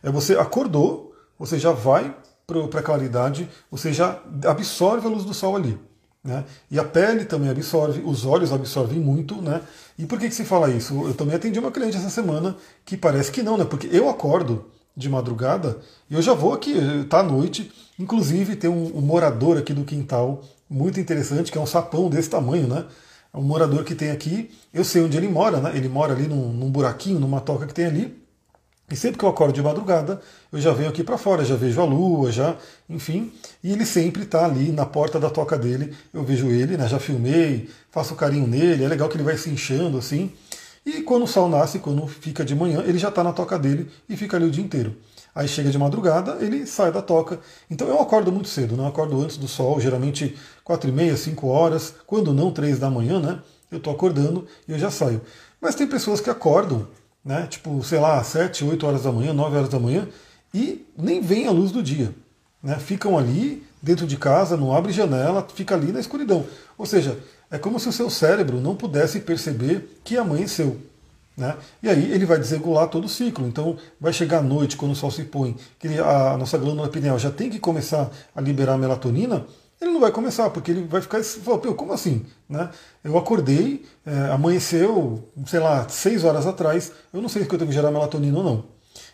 [0.02, 2.14] é você acordou, você já vai
[2.46, 5.78] para a claridade, você já absorve a luz do sol ali.
[6.22, 6.44] Né?
[6.70, 9.62] E a pele também absorve, os olhos absorvem muito, né?
[9.98, 10.94] E por que, que se fala isso?
[11.06, 13.64] Eu também atendi uma cliente essa semana que parece que não, né?
[13.64, 15.78] Porque eu acordo, de madrugada,
[16.10, 16.74] e eu já vou aqui,
[17.08, 21.60] tá à noite, inclusive tem um, um, morador aqui do quintal muito interessante, que é
[21.60, 22.84] um sapão desse tamanho, né?
[23.32, 25.72] É um morador que tem aqui, eu sei onde ele mora, né?
[25.74, 28.19] Ele mora ali num, num buraquinho, numa toca que tem ali,
[28.90, 30.20] e sempre que eu acordo de madrugada,
[30.52, 32.56] eu já venho aqui para fora, já vejo a lua, já,
[32.88, 33.32] enfim,
[33.62, 35.94] e ele sempre está ali na porta da toca dele.
[36.12, 39.48] Eu vejo ele, né, já filmei, faço carinho nele, é legal que ele vai se
[39.48, 40.32] inchando assim.
[40.84, 43.88] E quando o sol nasce, quando fica de manhã, ele já está na toca dele
[44.08, 44.96] e fica ali o dia inteiro.
[45.32, 47.38] Aí chega de madrugada, ele sai da toca.
[47.70, 48.90] Então eu acordo muito cedo, não né?
[48.90, 53.20] acordo antes do sol, geralmente 4 e meia, 5 horas, quando não 3 da manhã,
[53.20, 53.38] né?
[53.70, 55.20] Eu estou acordando e eu já saio.
[55.60, 56.88] Mas tem pessoas que acordam
[57.24, 57.46] né?
[57.48, 60.08] Tipo, sei lá, 7, 8 horas da manhã, 9 horas da manhã,
[60.52, 62.14] e nem vem a luz do dia.
[62.62, 62.76] Né?
[62.76, 66.44] Ficam ali dentro de casa, não abre janela, fica ali na escuridão.
[66.76, 67.18] Ou seja,
[67.50, 70.76] é como se o seu cérebro não pudesse perceber que amanheceu.
[71.36, 71.56] Né?
[71.82, 73.46] E aí ele vai desregular todo o ciclo.
[73.46, 77.18] Então vai chegar à noite, quando o sol se põe, que a nossa glândula pineal
[77.18, 79.46] já tem que começar a liberar melatonina,
[79.80, 81.20] ele não vai começar, porque ele vai ficar.
[81.76, 82.26] Como assim?
[82.48, 82.68] Né?
[83.02, 87.68] Eu acordei, é, amanheceu, sei lá, seis horas atrás, eu não sei se eu tenho
[87.68, 88.64] que gerar melatonina ou não.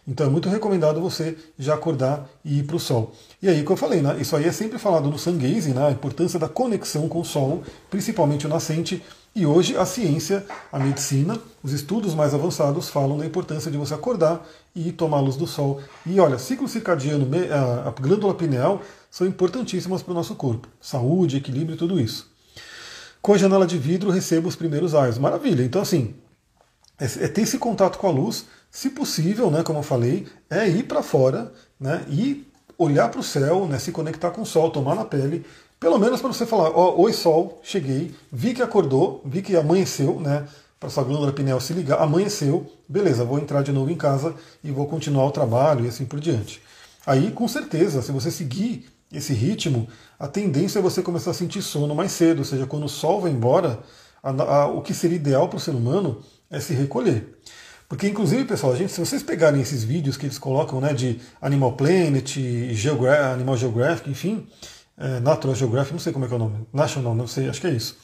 [0.08, 3.12] Então é muito recomendado você já acordar e ir para o sol.
[3.42, 5.90] E aí, como eu falei, né, isso aí é sempre falado no Sungaze, né, a
[5.90, 9.02] importância da conexão com o sol, principalmente o nascente.
[9.34, 13.92] E hoje a ciência, a medicina, os estudos mais avançados falam da importância de você
[13.92, 15.80] acordar e tomar a luz do sol.
[16.06, 17.28] E olha, ciclo circadiano,
[17.84, 18.80] a glândula pineal
[19.16, 20.68] são importantíssimas para o nosso corpo.
[20.78, 22.30] Saúde, equilíbrio, tudo isso.
[23.22, 25.16] Com a janela de vidro recebo os primeiros raios.
[25.16, 25.62] Maravilha.
[25.62, 26.14] Então, assim,
[26.98, 30.68] é, é ter esse contato com a luz, se possível, né, como eu falei, é
[30.68, 31.50] ir para fora
[31.80, 32.46] né, e
[32.76, 35.46] olhar para o céu, né, se conectar com o sol, tomar na pele,
[35.80, 40.20] pelo menos para você falar, ó, oi sol, cheguei, vi que acordou, vi que amanheceu,
[40.20, 40.46] né,
[40.78, 44.70] para sua glândula pineal se ligar, amanheceu, beleza, vou entrar de novo em casa e
[44.70, 46.60] vou continuar o trabalho e assim por diante.
[47.06, 49.88] Aí, com certeza, se você seguir esse ritmo,
[50.18, 53.20] a tendência é você começar a sentir sono mais cedo, ou seja, quando o sol
[53.20, 53.80] vai embora,
[54.22, 57.38] a, a, o que seria ideal para o ser humano é se recolher.
[57.88, 61.74] Porque, inclusive, pessoal, gente, se vocês pegarem esses vídeos que eles colocam né, de Animal
[61.74, 62.36] Planet,
[62.72, 64.46] Geogra Animal Geographic, enfim,
[64.98, 67.60] é, Natural Geographic, não sei como é que é o nome, National, não sei, acho
[67.60, 67.96] que é isso.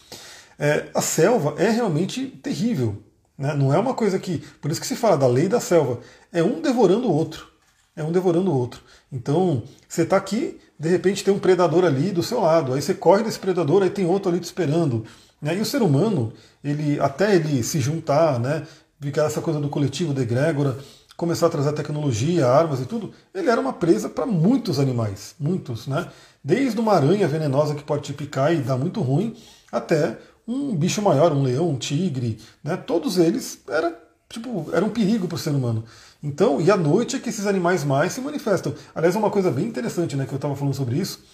[0.59, 3.03] É, a selva é realmente terrível.
[3.37, 3.55] Né?
[3.55, 4.39] Não é uma coisa que.
[4.61, 5.99] Por isso que se fala da lei da selva.
[6.33, 7.49] É um devorando o outro.
[7.95, 8.81] É um devorando o outro.
[9.11, 12.73] Então, você está aqui, de repente tem um predador ali do seu lado.
[12.73, 15.05] Aí você corre desse predador, aí tem outro ali te esperando.
[15.41, 15.57] Né?
[15.57, 16.33] E o ser humano,
[16.65, 18.67] ele até ele se juntar, né?
[19.03, 20.79] ficar essa coisa do coletivo de egrégora,
[21.17, 25.87] começar a trazer tecnologia, armas e tudo, ele era uma presa para muitos animais, muitos,
[25.87, 26.09] né?
[26.43, 29.37] Desde uma aranha venenosa que pode te picar e dar muito ruim,
[29.71, 32.77] até um bicho maior, um leão, um tigre, né?
[32.77, 33.97] Todos eles era
[34.29, 35.85] tipo era um perigo para o ser humano.
[36.23, 38.75] Então, e à noite é que esses animais mais se manifestam.
[38.95, 41.25] Aliás, uma coisa bem interessante, né, que eu estava falando sobre isso.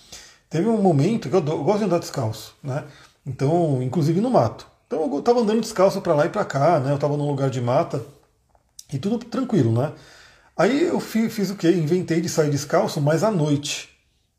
[0.49, 2.85] Teve um momento que eu, eu gosto de andar descalço, né?
[3.27, 4.67] Então, inclusive no mato.
[4.87, 6.91] Então eu estava andando descalço para lá e para cá, né?
[6.91, 8.03] Eu estava num lugar de mata
[8.91, 9.93] e tudo tranquilo, né?
[10.57, 11.71] Aí eu fiz, fiz o quê?
[11.71, 13.91] Inventei de sair descalço, mas à noite.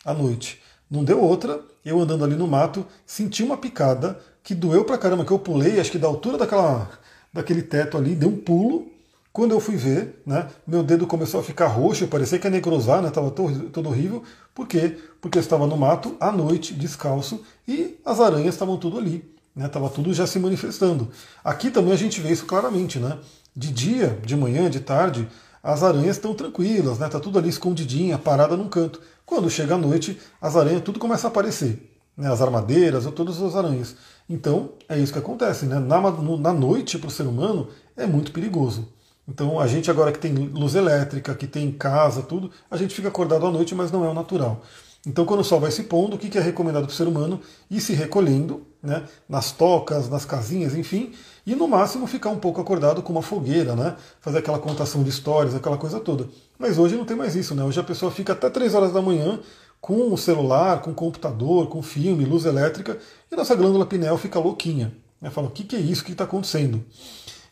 [0.04, 0.60] À noite.
[0.90, 1.62] Não deu outra.
[1.86, 5.80] Eu andando ali no mato, senti uma picada que doeu pra caramba, que eu pulei,
[5.80, 6.90] acho que da altura daquela,
[7.32, 8.88] daquele teto ali, deu um pulo.
[9.32, 13.02] Quando eu fui ver, né, meu dedo começou a ficar roxo, parecia que ia necrosar,
[13.02, 14.24] né, tava todo, horrível.
[14.54, 14.98] Por quê?
[15.22, 19.24] Porque eu estava no mato, à noite, descalço, e as aranhas estavam tudo ali.
[19.56, 21.10] Né, tudo já se manifestando.
[21.44, 22.98] Aqui também a gente vê isso claramente.
[22.98, 23.18] Né?
[23.56, 25.28] De dia, de manhã, de tarde,
[25.62, 27.10] as aranhas estão tranquilas, né?
[27.10, 29.02] Tá tudo ali escondidinha, parada num canto.
[29.26, 31.94] Quando chega a noite, as aranhas tudo começa a aparecer.
[32.16, 32.32] Né?
[32.32, 33.96] As armadeiras, ou todas as aranhas.
[34.30, 35.66] Então, é isso que acontece.
[35.66, 35.78] Né?
[35.78, 37.68] Na, na noite, para o ser humano,
[37.98, 38.88] é muito perigoso.
[39.30, 43.10] Então, a gente agora que tem luz elétrica, que tem casa, tudo, a gente fica
[43.10, 44.62] acordado à noite, mas não é o natural.
[45.06, 47.40] Então, quando o sol vai se pondo, o que é recomendado para o ser humano?
[47.70, 51.14] Ir se recolhendo, né, nas tocas, nas casinhas, enfim,
[51.46, 55.10] e no máximo ficar um pouco acordado com uma fogueira, né, fazer aquela contação de
[55.10, 56.28] histórias, aquela coisa toda.
[56.58, 57.64] Mas hoje não tem mais isso, né?
[57.64, 59.40] Hoje a pessoa fica até 3 horas da manhã
[59.80, 62.98] com o celular, com o computador, com filme, luz elétrica,
[63.32, 64.92] e nossa glândula pineal fica louquinha.
[65.22, 65.30] Né?
[65.30, 66.84] Fala, o que, que é isso que está acontecendo?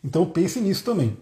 [0.04, 1.16] Então pense nisso também.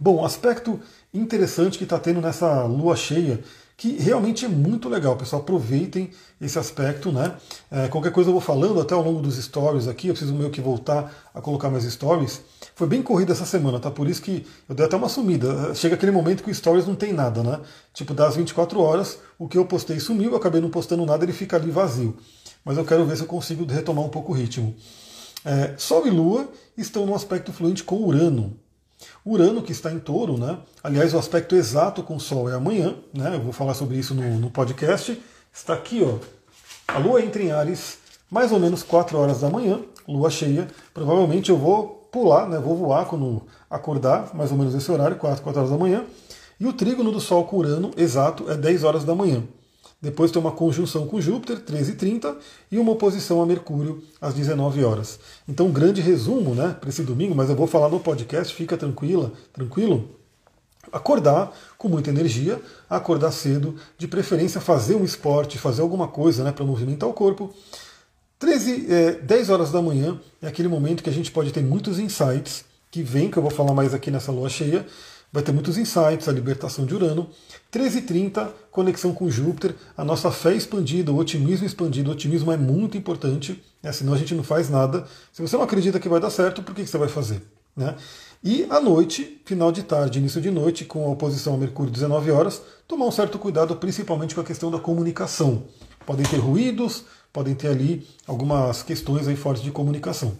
[0.00, 0.80] Bom, aspecto
[1.12, 3.42] interessante que está tendo nessa lua cheia
[3.82, 5.42] que realmente é muito legal, pessoal.
[5.42, 7.34] Aproveitem esse aspecto, né?
[7.68, 10.50] É, qualquer coisa eu vou falando até ao longo dos stories aqui, eu preciso meio
[10.50, 12.42] que voltar a colocar mais stories.
[12.76, 13.90] Foi bem corrida essa semana, tá?
[13.90, 15.74] Por isso que eu dei até uma sumida.
[15.74, 17.58] Chega aquele momento que o stories não tem nada, né?
[17.92, 21.32] Tipo, das 24 horas, o que eu postei sumiu, eu acabei não postando nada, ele
[21.32, 22.16] fica ali vazio.
[22.64, 24.76] Mas eu quero ver se eu consigo retomar um pouco o ritmo.
[25.44, 28.56] É, Sol e Lua estão num aspecto fluente com Urano.
[29.24, 30.58] Urano, que está em touro, né?
[30.82, 33.34] aliás, o aspecto exato com o Sol é amanhã, né?
[33.34, 35.20] eu vou falar sobre isso no, no podcast.
[35.52, 36.18] Está aqui, ó,
[36.88, 37.98] a Lua entra em Ares,
[38.30, 40.68] mais ou menos 4 horas da manhã, Lua cheia.
[40.92, 42.58] Provavelmente eu vou pular, né?
[42.58, 46.04] vou voar quando acordar, mais ou menos esse horário, 4, 4 horas da manhã.
[46.60, 49.42] E o trígono do Sol com Urano, exato, é 10 horas da manhã.
[50.02, 52.34] Depois tem uma conjunção com Júpiter, 13h30,
[52.72, 55.20] e uma oposição a Mercúrio, às 19 horas.
[55.48, 58.76] Então, um grande resumo né, para esse domingo, mas eu vou falar no podcast, fica
[58.76, 60.10] tranquila, tranquilo.
[60.92, 66.50] Acordar com muita energia, acordar cedo, de preferência fazer um esporte, fazer alguma coisa né,
[66.50, 67.54] para movimentar o corpo.
[68.40, 72.00] 13, é, 10 horas da manhã é aquele momento que a gente pode ter muitos
[72.00, 74.84] insights, que vem, que eu vou falar mais aqui nessa lua cheia,
[75.32, 77.30] vai ter muitos insights, a libertação de Urano.
[77.72, 82.10] 13h30, conexão com Júpiter, a nossa fé expandida, o otimismo expandido.
[82.10, 83.90] O otimismo é muito importante, né?
[83.92, 85.06] senão a gente não faz nada.
[85.32, 87.42] Se você não acredita que vai dar certo, por que você vai fazer?
[87.74, 87.96] Né?
[88.44, 92.30] E à noite, final de tarde, início de noite, com a oposição a Mercúrio 19
[92.30, 95.62] horas, tomar um certo cuidado, principalmente com a questão da comunicação.
[96.04, 100.34] Podem ter ruídos, podem ter ali algumas questões aí fortes de comunicação.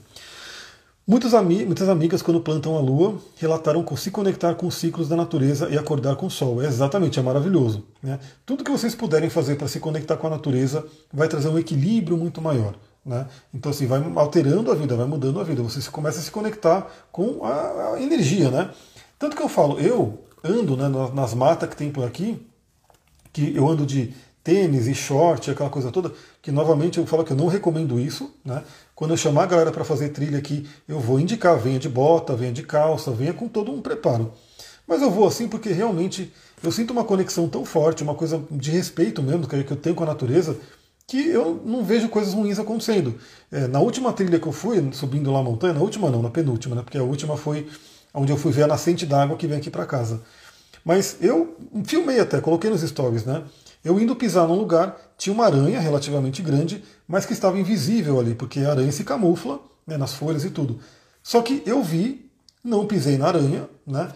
[1.05, 5.17] Muitas, ami muitas amigas, quando plantam a lua, relataram se conectar com os ciclos da
[5.17, 6.63] natureza e acordar com o sol.
[6.63, 7.85] É exatamente, é maravilhoso.
[8.01, 8.21] Né?
[8.47, 12.17] Tudo que vocês puderem fazer para se conectar com a natureza vai trazer um equilíbrio
[12.17, 12.77] muito maior.
[13.05, 13.27] Né?
[13.53, 15.61] Então, assim, vai alterando a vida, vai mudando a vida.
[15.61, 18.49] Você começa a se conectar com a, a energia.
[18.49, 18.71] Né?
[19.19, 22.47] Tanto que eu falo, eu ando né, nas matas que tem por aqui,
[23.33, 27.33] que eu ando de tênis e short, aquela coisa toda, que novamente eu falo que
[27.33, 28.63] eu não recomendo isso, né?
[28.95, 32.37] Quando eu chamar a galera para fazer trilha aqui, eu vou indicar, venha de bota,
[32.37, 34.33] venha de calça, venha com todo um preparo.
[34.87, 36.33] Mas eu vou assim porque realmente
[36.63, 40.05] eu sinto uma conexão tão forte, uma coisa de respeito mesmo que eu tenho com
[40.05, 40.57] a natureza,
[41.07, 43.15] que eu não vejo coisas ruins acontecendo.
[43.51, 46.31] É, na última trilha que eu fui, subindo lá a montanha, na última não, na
[46.31, 46.83] penúltima, né?
[46.83, 47.69] Porque a última foi
[48.15, 50.23] onde eu fui ver a nascente d'água que vem aqui para casa.
[50.85, 53.43] Mas eu filmei até, coloquei nos stories, né?
[53.85, 58.35] Eu indo pisar num lugar, tinha uma aranha relativamente grande, mas que estava invisível ali,
[58.35, 60.79] porque a aranha se camufla né, nas folhas e tudo.
[61.23, 62.31] Só que eu vi,
[62.63, 64.09] não pisei na aranha, né,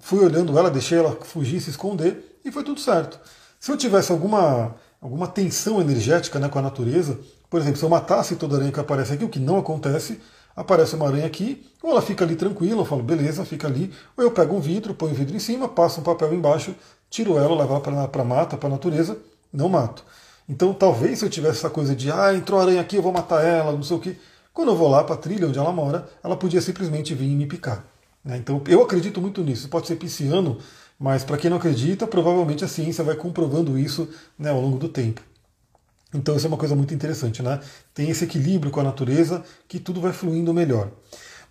[0.00, 3.20] fui olhando ela, deixei ela fugir, se esconder, e foi tudo certo.
[3.58, 7.18] Se eu tivesse alguma, alguma tensão energética né, com a natureza,
[7.50, 10.20] por exemplo, se eu matasse toda aranha que aparece aqui, o que não acontece,
[10.56, 14.24] aparece uma aranha aqui, ou ela fica ali tranquila, eu falo, beleza, fica ali, ou
[14.24, 16.74] eu pego um vidro, ponho o vidro em cima, passo um papel embaixo,
[17.10, 19.18] tiro ela, levar para a mata, para a natureza,
[19.52, 20.04] não mato.
[20.48, 23.44] Então talvez se eu tivesse essa coisa de, ah, entrou aranha aqui, eu vou matar
[23.44, 24.16] ela, não sei o que.
[24.54, 27.34] Quando eu vou lá para a trilha onde ela mora, ela podia simplesmente vir e
[27.34, 27.84] me picar.
[28.24, 28.36] Né?
[28.36, 29.68] Então eu acredito muito nisso.
[29.68, 30.58] Pode ser pisciano,
[30.98, 34.08] mas para quem não acredita, provavelmente a ciência vai comprovando isso
[34.38, 35.20] né, ao longo do tempo.
[36.12, 37.60] Então isso é uma coisa muito interessante, né?
[37.94, 40.90] Tem esse equilíbrio com a natureza que tudo vai fluindo melhor.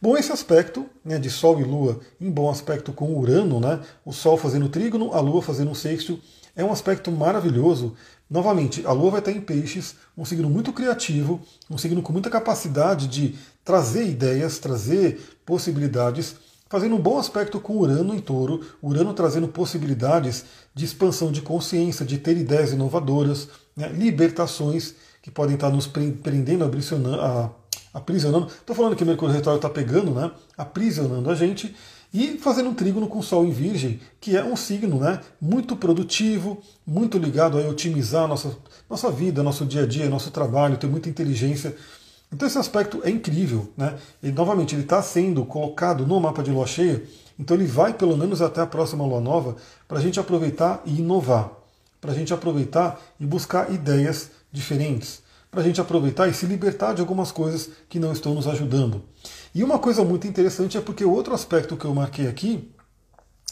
[0.02, 4.14] Bom, esse aspecto né, de Sol e Lua em bom aspecto com Urano, né, o
[4.14, 6.18] Sol fazendo trígono, a Lua fazendo um sexto,
[6.56, 7.96] é um aspecto maravilhoso.
[8.30, 12.30] Novamente, a Lua vai estar em peixes, um signo muito criativo, um signo com muita
[12.30, 13.36] capacidade de
[13.66, 16.38] trazer ideias, trazer possibilidades,
[16.70, 22.06] fazendo um bom aspecto com Urano em touro, Urano trazendo possibilidades de expansão de consciência,
[22.06, 27.50] de ter ideias inovadoras, né, libertações que podem estar nos prendendo, a
[27.94, 28.48] aprisionando.
[28.48, 30.32] Estou falando que Mercúrio retrógrado está pegando, né?
[30.58, 31.76] Aprisionando a gente
[32.14, 35.76] e fazendo um trígono com o Sol em Virgem, que é um signo né, muito
[35.76, 38.58] produtivo, muito ligado a otimizar nossa,
[38.90, 41.76] nossa vida, nosso dia a dia, nosso trabalho, ter muita inteligência.
[42.34, 43.72] Então esse aspecto é incrível.
[43.78, 43.96] Né?
[44.24, 47.04] E novamente ele está sendo colocado no mapa de lua cheia,
[47.38, 49.56] então ele vai pelo menos até a próxima lua nova
[49.88, 51.52] para a gente aproveitar e inovar,
[52.02, 55.22] para a gente aproveitar e buscar ideias diferentes
[55.52, 59.04] para a gente aproveitar e se libertar de algumas coisas que não estão nos ajudando.
[59.54, 62.72] E uma coisa muito interessante é porque outro aspecto que eu marquei aqui,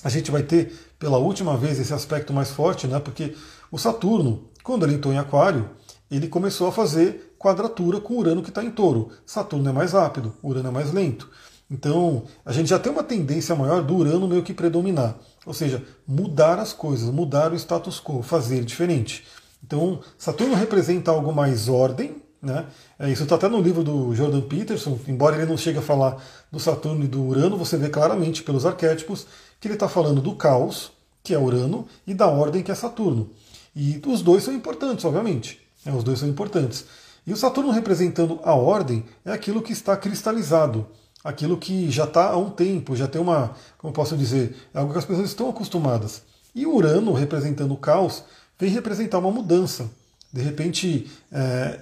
[0.04, 3.00] a gente vai ter pela última vez esse aspecto mais forte, né?
[3.00, 3.36] Porque
[3.72, 5.70] o Saturno, quando ele entrou em Aquário,
[6.10, 9.10] ele começou a fazer quadratura com Urano que está em Touro.
[9.26, 11.30] Saturno é mais rápido, Urano é mais lento.
[11.70, 15.18] Então, a gente já tem uma tendência maior do Urano meio que predominar.
[15.46, 19.26] Ou seja, mudar as coisas, mudar o status quo, fazer diferente.
[19.64, 22.66] Então, Saturno representa algo mais ordem, né?
[23.00, 26.24] É, isso está até no livro do Jordan Peterson, embora ele não chegue a falar
[26.52, 29.26] do Saturno e do Urano, você vê claramente pelos arquétipos
[29.60, 30.92] que ele está falando do caos,
[31.24, 33.30] que é Urano, e da ordem, que é Saturno.
[33.76, 35.60] E os dois são importantes, obviamente.
[35.86, 35.92] Né?
[35.94, 36.86] Os dois são importantes.
[37.26, 40.88] E o Saturno representando a ordem é aquilo que está cristalizado,
[41.24, 44.94] aquilo que já está há um tempo, já tem uma, como posso dizer, é algo
[44.94, 46.22] que as pessoas estão acostumadas.
[46.56, 48.24] E o Urano representando o caos
[48.60, 49.90] vem representar uma mudança.
[50.32, 51.80] De repente, é,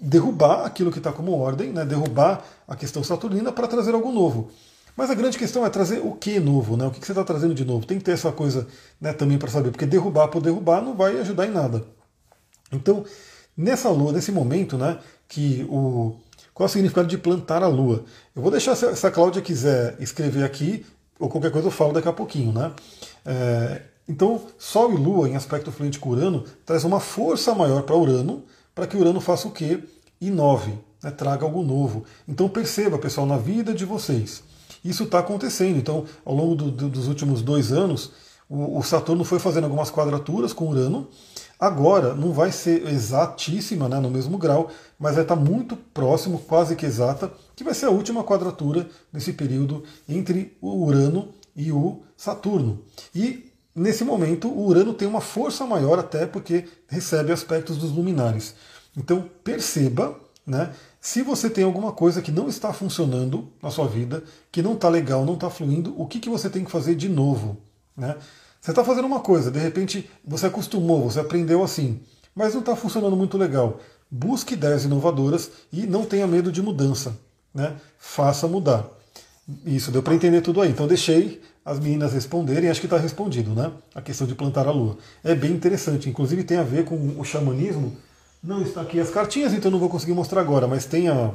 [0.00, 4.50] derrubar aquilo que está como ordem, né, derrubar a questão saturnina para trazer algo novo.
[4.96, 6.86] Mas a grande questão é trazer o que novo, né?
[6.86, 7.86] O que você está trazendo de novo?
[7.86, 8.66] Tem que ter essa coisa
[9.00, 11.82] né, também para saber, porque derrubar por derrubar não vai ajudar em nada.
[12.70, 13.04] Então,
[13.56, 14.98] nessa lua, nesse momento, né,
[15.28, 16.14] que o
[16.54, 18.04] qual é o significado de plantar a lua?
[18.36, 20.84] Eu vou deixar se a Cláudia quiser escrever aqui,
[21.18, 22.72] ou qualquer coisa eu falo daqui a pouquinho, né?
[23.24, 27.96] É, então, Sol e Lua em aspecto fluente com Urano traz uma força maior para
[27.96, 28.44] Urano,
[28.74, 29.80] para que Urano faça o quê?
[30.20, 30.72] Inove,
[31.02, 32.04] né, traga algo novo.
[32.26, 34.42] Então perceba, pessoal, na vida de vocês,
[34.84, 35.78] isso está acontecendo.
[35.78, 38.12] Então, ao longo do, do, dos últimos dois anos,
[38.48, 41.06] o, o, Saturno foi fazendo algumas quadraturas com Urano.
[41.58, 46.40] Agora, não vai ser exatíssima, né, no mesmo grau, mas vai estar tá muito próximo,
[46.40, 51.70] quase que exata, que vai ser a última quadratura nesse período entre o Urano e
[51.70, 52.80] o Saturno.
[53.14, 58.54] E nesse momento, o Urano tem uma força maior, até porque recebe aspectos dos luminares.
[58.96, 64.22] Então, perceba né, se você tem alguma coisa que não está funcionando na sua vida,
[64.50, 67.08] que não está legal, não está fluindo, o que, que você tem que fazer de
[67.08, 67.58] novo?
[67.96, 68.16] Né?
[68.60, 72.00] Você está fazendo uma coisa, de repente você acostumou, você aprendeu assim,
[72.34, 73.80] mas não está funcionando muito legal.
[74.10, 77.16] Busque ideias inovadoras e não tenha medo de mudança.
[77.52, 77.74] Né?
[77.98, 78.86] Faça mudar.
[79.66, 80.70] Isso, deu para entender tudo aí.
[80.70, 83.70] Então deixei as meninas responderem, acho que está respondido, né?
[83.94, 84.98] A questão de plantar a lua.
[85.22, 87.96] É bem interessante, inclusive tem a ver com o xamanismo
[88.42, 91.30] não está aqui as cartinhas, então não vou conseguir mostrar agora, mas tem a,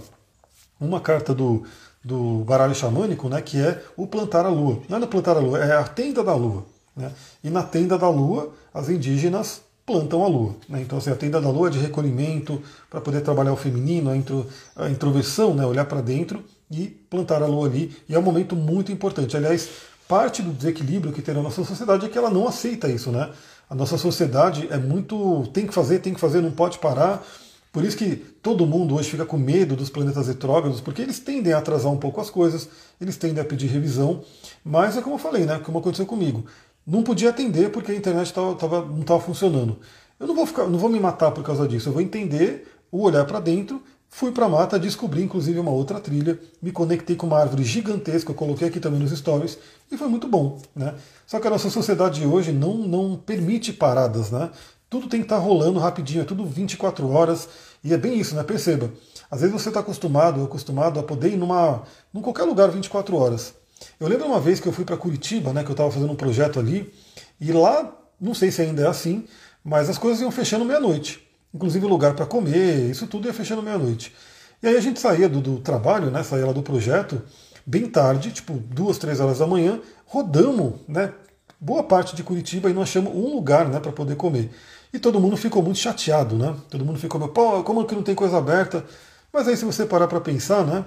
[0.80, 1.64] uma carta do,
[2.04, 4.82] do baralho xamânico, né, que é o plantar a lua.
[4.90, 6.66] Não é plantar a lua, é a tenda da lua.
[6.96, 7.10] Né?
[7.42, 10.56] E na tenda da lua, as indígenas plantam a lua.
[10.68, 10.82] Né?
[10.82, 14.18] Então, assim, a tenda da lua é de recolhimento, para poder trabalhar o feminino, a,
[14.18, 15.66] intro, a introversão, né?
[15.66, 17.96] olhar para dentro e plantar a lua ali.
[18.10, 19.38] E é um momento muito importante.
[19.38, 19.70] Aliás,
[20.08, 23.12] parte do desequilíbrio que tem na nossa sociedade é que ela não aceita isso.
[23.12, 23.30] Né?
[23.70, 25.48] A nossa sociedade é muito.
[25.54, 27.24] tem que fazer, tem que fazer, não pode parar.
[27.72, 31.54] Por isso que todo mundo hoje fica com medo dos planetas retrógrados, porque eles tendem
[31.54, 32.68] a atrasar um pouco as coisas,
[33.00, 34.24] eles tendem a pedir revisão,
[34.64, 35.60] mas é como eu falei, né?
[35.60, 36.46] Como aconteceu comigo.
[36.86, 39.78] Não podia atender porque a internet tava, tava, não estava funcionando.
[40.20, 43.04] Eu não vou, ficar, não vou me matar por causa disso, eu vou entender o
[43.04, 43.84] olhar para dentro
[44.18, 48.32] Fui para a mata, descobri inclusive uma outra trilha, me conectei com uma árvore gigantesca,
[48.32, 49.60] eu coloquei aqui também nos stories,
[49.92, 50.60] e foi muito bom.
[50.76, 50.96] Né?
[51.28, 54.50] Só que a nossa sociedade de hoje não, não permite paradas, né?
[54.90, 57.48] Tudo tem que estar tá rolando rapidinho, é tudo 24 horas,
[57.84, 58.42] e é bem isso, né?
[58.42, 58.92] Perceba.
[59.30, 63.54] Às vezes você está acostumado, acostumado a poder ir numa, em qualquer lugar 24 horas.
[64.00, 66.16] Eu lembro uma vez que eu fui para Curitiba, né, que eu estava fazendo um
[66.16, 66.92] projeto ali,
[67.40, 69.26] e lá, não sei se ainda é assim,
[69.64, 74.14] mas as coisas iam fechando meia-noite inclusive lugar para comer, isso tudo ia fechando meia-noite.
[74.62, 77.22] E aí a gente saía do, do, trabalho, né, saía lá do projeto,
[77.66, 81.14] bem tarde, tipo duas, três horas da manhã, rodamos, né,
[81.60, 84.50] boa parte de Curitiba e nós achamos um lugar, né, para poder comer.
[84.94, 86.56] E todo mundo ficou muito chateado, né?
[86.70, 88.86] Todo mundo ficou, pô, como que não tem coisa aberta?
[89.34, 90.86] Mas aí se você parar para pensar, né,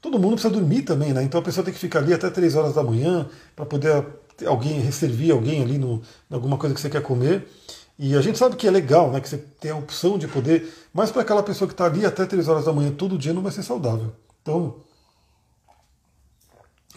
[0.00, 1.22] todo mundo precisa dormir também, né?
[1.22, 4.04] Então a pessoa tem que ficar ali até três horas da manhã para poder
[4.46, 7.46] alguém reservir alguém ali no, alguma coisa que você quer comer.
[8.04, 10.68] E a gente sabe que é legal, né, que você tem a opção de poder,
[10.92, 13.42] mas para aquela pessoa que está ali até 3 horas da manhã todo dia não
[13.42, 14.12] vai ser saudável.
[14.42, 14.78] Então,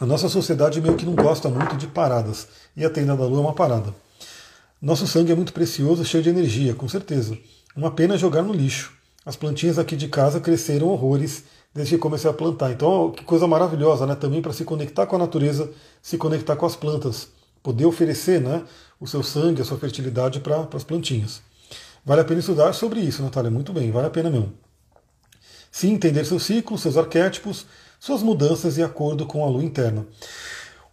[0.01, 2.47] a nossa sociedade meio que não gosta muito de paradas.
[2.75, 3.93] E a tenda da lua é uma parada.
[4.81, 7.37] Nosso sangue é muito precioso, cheio de energia, com certeza.
[7.75, 8.91] Uma pena jogar no lixo.
[9.23, 12.71] As plantinhas aqui de casa cresceram horrores desde que comecei a plantar.
[12.71, 14.15] Então, que coisa maravilhosa, né?
[14.15, 17.27] Também para se conectar com a natureza, se conectar com as plantas
[17.66, 18.63] poder oferecer né,
[18.99, 21.41] o seu sangue, a sua fertilidade para as plantinhas.
[22.05, 24.53] Vale a pena estudar sobre isso, Natália, muito bem, vale a pena mesmo.
[25.72, 27.66] Sim, entender seus ciclos, seus arquétipos,
[27.99, 30.05] suas mudanças e acordo com a lua interna.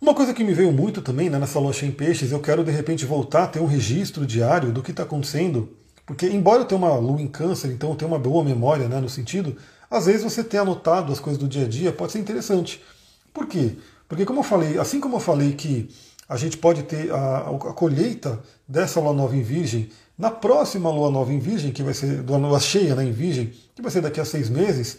[0.00, 2.70] Uma coisa que me veio muito também né, nessa loja em peixes, eu quero de
[2.70, 6.78] repente voltar a ter um registro diário do que está acontecendo, porque embora eu tenha
[6.78, 9.58] uma lua em câncer, então eu tenho uma boa memória né, no sentido,
[9.90, 12.82] às vezes você ter anotado as coisas do dia a dia pode ser interessante.
[13.30, 13.76] Por quê?
[14.08, 15.88] Porque como eu falei, assim como eu falei que
[16.28, 21.10] a gente pode ter a, a colheita dessa lua nova em Virgem na próxima lua
[21.10, 24.02] nova em Virgem, que vai ser da lua cheia né, em Virgem, que vai ser
[24.02, 24.98] daqui a seis meses.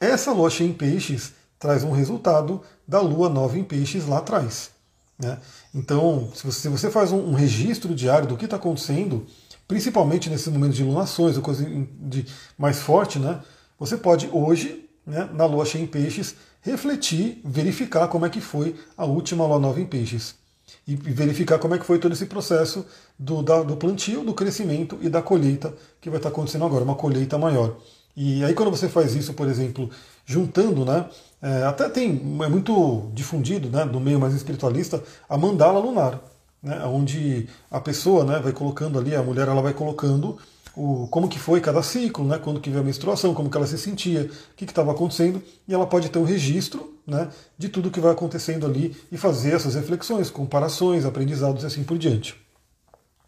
[0.00, 4.70] Essa lua cheia em Peixes traz um resultado da lua nova em Peixes lá atrás.
[5.18, 5.38] Né?
[5.74, 9.26] Então, se você, se você faz um, um, registro diário do que está acontecendo,
[9.66, 12.26] principalmente nesses momentos de lunações, ou coisa de
[12.56, 13.40] mais forte, né?
[13.78, 18.76] Você pode hoje, né, na lua cheia em Peixes, refletir, verificar como é que foi
[18.96, 20.43] a última lua nova em Peixes
[20.86, 22.84] e verificar como é que foi todo esse processo
[23.18, 26.94] do, da, do plantio, do crescimento e da colheita que vai estar acontecendo agora, uma
[26.94, 27.76] colheita maior.
[28.16, 29.90] E aí quando você faz isso, por exemplo,
[30.24, 31.06] juntando, né,
[31.42, 32.10] é, até tem,
[32.42, 36.20] é muito difundido né, no meio mais espiritualista, a mandala lunar,
[36.62, 40.38] né, onde a pessoa né, vai colocando ali, a mulher ela vai colocando
[40.76, 43.66] o, como que foi cada ciclo, né, quando que veio a menstruação, como que ela
[43.66, 47.28] se sentia, o que estava acontecendo, e ela pode ter um registro né,
[47.58, 51.98] de tudo que vai acontecendo ali e fazer essas reflexões, comparações, aprendizados e assim por
[51.98, 52.34] diante.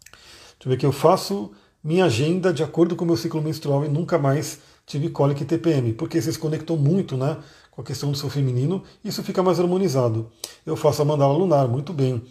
[0.05, 1.51] Deixa eu ver que eu faço
[1.83, 5.45] minha agenda de acordo com o meu ciclo menstrual e nunca mais tive cólica e
[5.45, 7.37] TPM, porque se conectou muito né,
[7.71, 10.31] com a questão do seu feminino, isso fica mais harmonizado.
[10.65, 12.23] Eu faço a mandala lunar, muito bem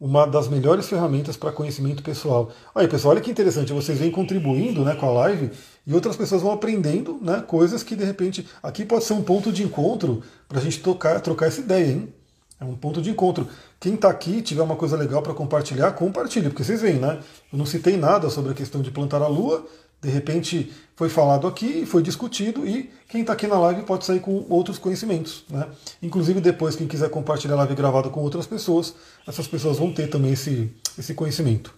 [0.00, 2.50] uma das melhores ferramentas para conhecimento pessoal.
[2.74, 5.50] Aí, pessoal, olha que interessante, vocês vêm contribuindo né, com a live
[5.86, 9.52] e outras pessoas vão aprendendo né, coisas que de repente aqui pode ser um ponto
[9.52, 12.14] de encontro para a gente tocar, trocar essa ideia, hein?
[12.58, 13.48] É um ponto de encontro.
[13.78, 17.18] Quem está aqui tiver uma coisa legal para compartilhar, compartilhe, porque vocês veem, né?
[17.50, 19.66] Eu não citei nada sobre a questão de plantar a lua,
[20.02, 24.20] de repente foi falado aqui, foi discutido e quem está aqui na live pode sair
[24.20, 25.44] com outros conhecimentos.
[25.48, 25.66] Né?
[26.02, 28.94] Inclusive depois, quem quiser compartilhar a live gravada com outras pessoas,
[29.30, 31.72] essas pessoas vão ter também esse, esse conhecimento.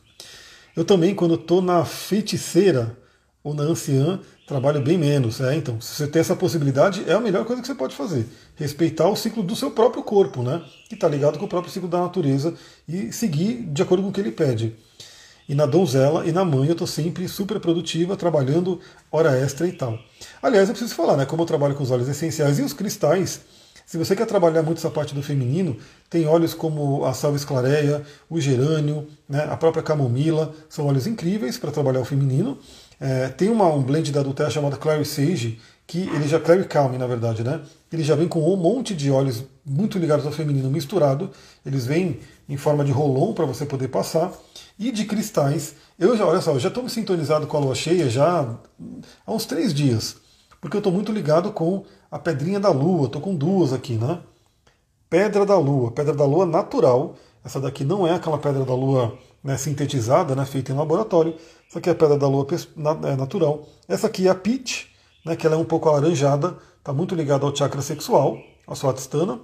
[0.74, 2.96] Eu também, quando estou na feiticeira
[3.44, 5.38] ou na anciã, trabalho bem menos.
[5.40, 8.26] É, então, se você tem essa possibilidade, é a melhor coisa que você pode fazer.
[8.56, 10.62] Respeitar o ciclo do seu próprio corpo, né?
[10.88, 12.54] que está ligado com o próprio ciclo da natureza
[12.88, 14.74] e seguir de acordo com o que ele pede.
[15.46, 18.80] E na donzela e na mãe eu estou sempre super produtiva, trabalhando
[19.10, 19.98] hora extra e tal.
[20.42, 21.26] Aliás, eu preciso falar, né?
[21.26, 23.42] Como eu trabalho com os óleos essenciais e os cristais,
[23.86, 25.76] se você quer trabalhar muito essa parte do feminino,
[26.08, 31.58] tem óleos como a salva esclareia, o gerânio, né, a própria camomila, são óleos incríveis
[31.58, 32.58] para trabalhar o feminino.
[33.00, 36.96] É, tem uma, um blend da Adultera chamado Clary Sage, que ele já Clary Calm,
[36.96, 37.60] na verdade, né?
[37.92, 41.30] Ele já vem com um monte de óleos muito ligados ao feminino misturado.
[41.66, 44.32] Eles vêm em forma de rolon para você poder passar.
[44.78, 47.74] E de cristais, eu já, olha só, eu já estou me sintonizado com a lua
[47.74, 48.56] cheia já
[49.26, 50.16] há uns três dias,
[50.60, 54.20] porque eu estou muito ligado com a pedrinha da lua, estou com duas aqui, né?
[55.08, 57.14] Pedra da lua, pedra da lua natural.
[57.42, 61.34] Essa daqui não é aquela pedra da lua né, sintetizada, né, feita em laboratório.
[61.66, 62.46] Essa aqui é a pedra da lua
[63.10, 63.66] é natural.
[63.88, 64.94] Essa aqui é a peach,
[65.24, 68.36] né, que ela é um pouco alaranjada, está muito ligada ao chakra sexual,
[68.66, 69.40] a swatistana.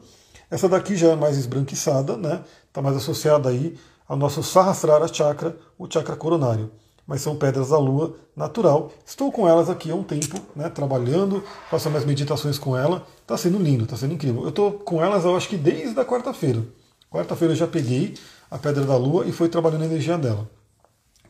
[0.51, 5.57] Essa daqui já é mais esbranquiçada, né, está mais associada aí ao nosso Sahasrara Chakra,
[5.79, 6.71] o chakra coronário.
[7.09, 8.93] Mas são pedras da lua natural.
[9.05, 13.07] Estou com elas aqui há um tempo, né, trabalhando, faço minhas meditações com ela.
[13.23, 14.43] Está sendo lindo, está sendo incrível.
[14.43, 16.63] Eu estou com elas, eu acho que desde a quarta-feira.
[17.11, 18.13] Quarta-feira eu já peguei
[18.51, 20.47] a pedra da lua e fui trabalhando a energia dela.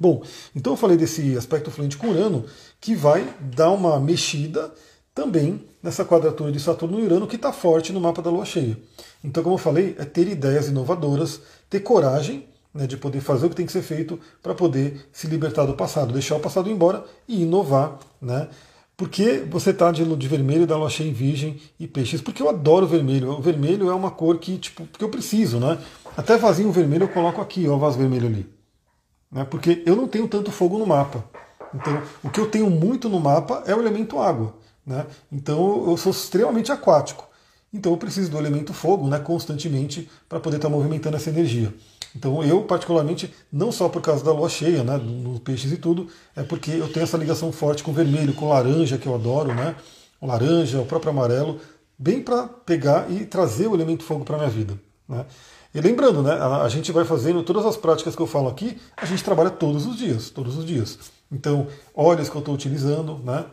[0.01, 0.23] Bom,
[0.55, 2.45] então eu falei desse aspecto fluente com Urano,
[2.81, 4.73] que vai dar uma mexida
[5.15, 8.77] também nessa quadratura de Saturno e Urano, que está forte no mapa da lua cheia.
[9.23, 13.51] Então, como eu falei, é ter ideias inovadoras, ter coragem né, de poder fazer o
[13.51, 17.05] que tem que ser feito para poder se libertar do passado, deixar o passado embora
[17.27, 17.99] e inovar.
[18.21, 18.49] Né?
[18.97, 22.49] Porque você está de, de vermelho da lua cheia em virgem e peixes, porque eu
[22.49, 23.31] adoro vermelho.
[23.31, 25.79] O vermelho é uma cor que, tipo, que eu preciso, né?
[26.17, 28.59] Até vasinho vermelho eu coloco aqui, ó, o vaso vermelho ali.
[29.31, 29.45] Né?
[29.45, 31.25] Porque eu não tenho tanto fogo no mapa.
[31.73, 34.55] Então, o que eu tenho muito no mapa é o elemento água.
[34.85, 35.07] Né?
[35.31, 37.29] Então, eu sou extremamente aquático.
[37.73, 41.73] Então, eu preciso do elemento fogo né, constantemente para poder estar tá movimentando essa energia.
[42.15, 46.09] Então eu, particularmente, não só por causa da lua cheia, né, nos peixes e tudo,
[46.35, 49.55] é porque eu tenho essa ligação forte com o vermelho, com laranja, que eu adoro,
[49.55, 49.77] né,
[50.21, 51.61] o laranja, o próprio amarelo,
[51.99, 54.79] bem para pegar e trazer o elemento fogo para a minha vida.
[55.09, 55.25] Né.
[55.75, 58.79] E lembrando, né, a, a gente vai fazendo todas as práticas que eu falo aqui,
[58.97, 60.99] a gente trabalha todos os dias, todos os dias.
[61.31, 63.45] Então, óleos que eu estou utilizando, né,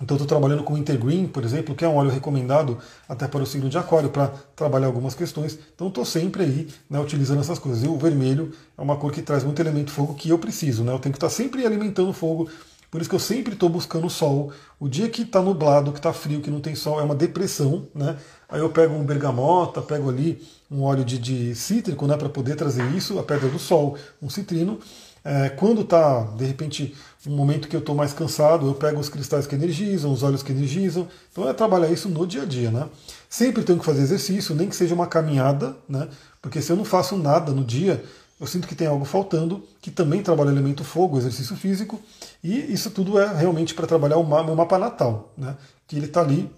[0.00, 2.78] então estou trabalhando com o Intergreen, por exemplo, que é um óleo recomendado
[3.08, 5.58] até para o signo de aquário, para trabalhar algumas questões.
[5.74, 7.82] Então estou sempre aí né, utilizando essas coisas.
[7.82, 10.84] E o vermelho é uma cor que traz muito elemento fogo que eu preciso.
[10.84, 10.92] Né?
[10.92, 12.48] Eu tenho que estar sempre alimentando fogo.
[12.90, 14.52] Por isso que eu sempre estou buscando o sol.
[14.80, 17.86] O dia que está nublado, que está frio, que não tem sol, é uma depressão.
[17.94, 18.16] Né?
[18.48, 20.40] Aí eu pego um bergamota, pego ali
[20.70, 24.30] um óleo de, de cítrico né, para poder trazer isso, a pedra do sol, um
[24.30, 24.78] citrino.
[25.24, 26.94] É, quando está, de repente,
[27.26, 30.42] um momento que eu estou mais cansado, eu pego os cristais que energizam, os olhos
[30.42, 31.08] que energizam.
[31.32, 32.88] Então é trabalhar isso no dia a dia, né?
[33.28, 36.08] Sempre tenho que fazer exercício, nem que seja uma caminhada, né?
[36.40, 38.04] Porque se eu não faço nada no dia,
[38.40, 42.00] eu sinto que tem algo faltando, que também trabalha o elemento fogo, exercício físico,
[42.42, 45.56] e isso tudo é realmente para trabalhar o o mapa natal, né?
[45.88, 46.48] Que ele está ali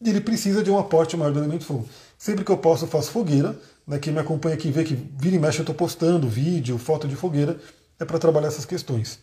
[0.00, 1.88] e ele precisa de um aporte maior do elemento fogo.
[2.16, 3.58] Sempre que eu posso, eu faço fogueira.
[3.86, 3.98] Né?
[3.98, 7.16] Quem me acompanha aqui vê que vira e mexe eu estou postando vídeo, foto de
[7.16, 7.58] fogueira
[7.98, 9.18] é para trabalhar essas questões.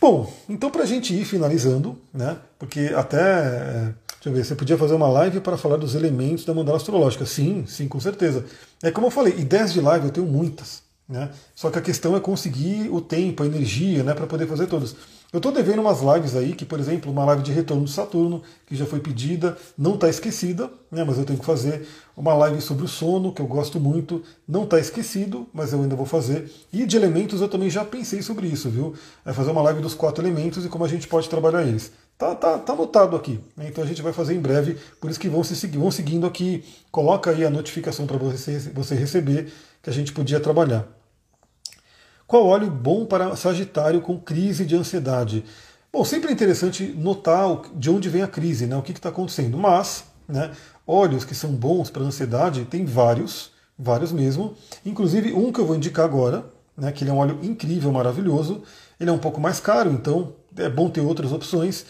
[0.00, 2.36] Bom, então para a gente ir finalizando, né?
[2.58, 6.44] Porque até, é, deixa eu ver, você podia fazer uma live para falar dos elementos
[6.44, 7.26] da mandala astrológica.
[7.26, 8.44] Sim, sim, com certeza.
[8.82, 11.30] É como eu falei, ideias de live eu tenho muitas, né?
[11.54, 14.94] Só que a questão é conseguir o tempo, a energia, né, para poder fazer todas.
[15.30, 18.42] Eu estou devendo umas lives aí, que, por exemplo, uma live de retorno de Saturno,
[18.64, 21.86] que já foi pedida, não está esquecida, né, mas eu tenho que fazer.
[22.16, 25.94] Uma live sobre o sono, que eu gosto muito, não está esquecido, mas eu ainda
[25.94, 26.50] vou fazer.
[26.72, 28.94] E de elementos eu também já pensei sobre isso, viu?
[29.22, 31.92] É fazer uma live dos quatro elementos e como a gente pode trabalhar eles.
[32.16, 33.38] Tá, tá, tá anotado aqui.
[33.54, 33.66] Né?
[33.68, 36.64] Então a gente vai fazer em breve, por isso que vão, se, vão seguindo aqui.
[36.90, 39.52] Coloca aí a notificação para você, você receber
[39.82, 40.88] que a gente podia trabalhar.
[42.28, 45.46] Qual óleo bom para Sagitário com crise de ansiedade?
[45.90, 48.76] Bom, sempre é interessante notar de onde vem a crise, né?
[48.76, 49.56] o que está acontecendo.
[49.56, 50.50] Mas, né,
[50.86, 54.54] óleos que são bons para ansiedade, tem vários, vários mesmo.
[54.84, 56.44] Inclusive um que eu vou indicar agora,
[56.76, 58.62] né, que ele é um óleo incrível, maravilhoso.
[59.00, 61.86] Ele é um pouco mais caro, então é bom ter outras opções.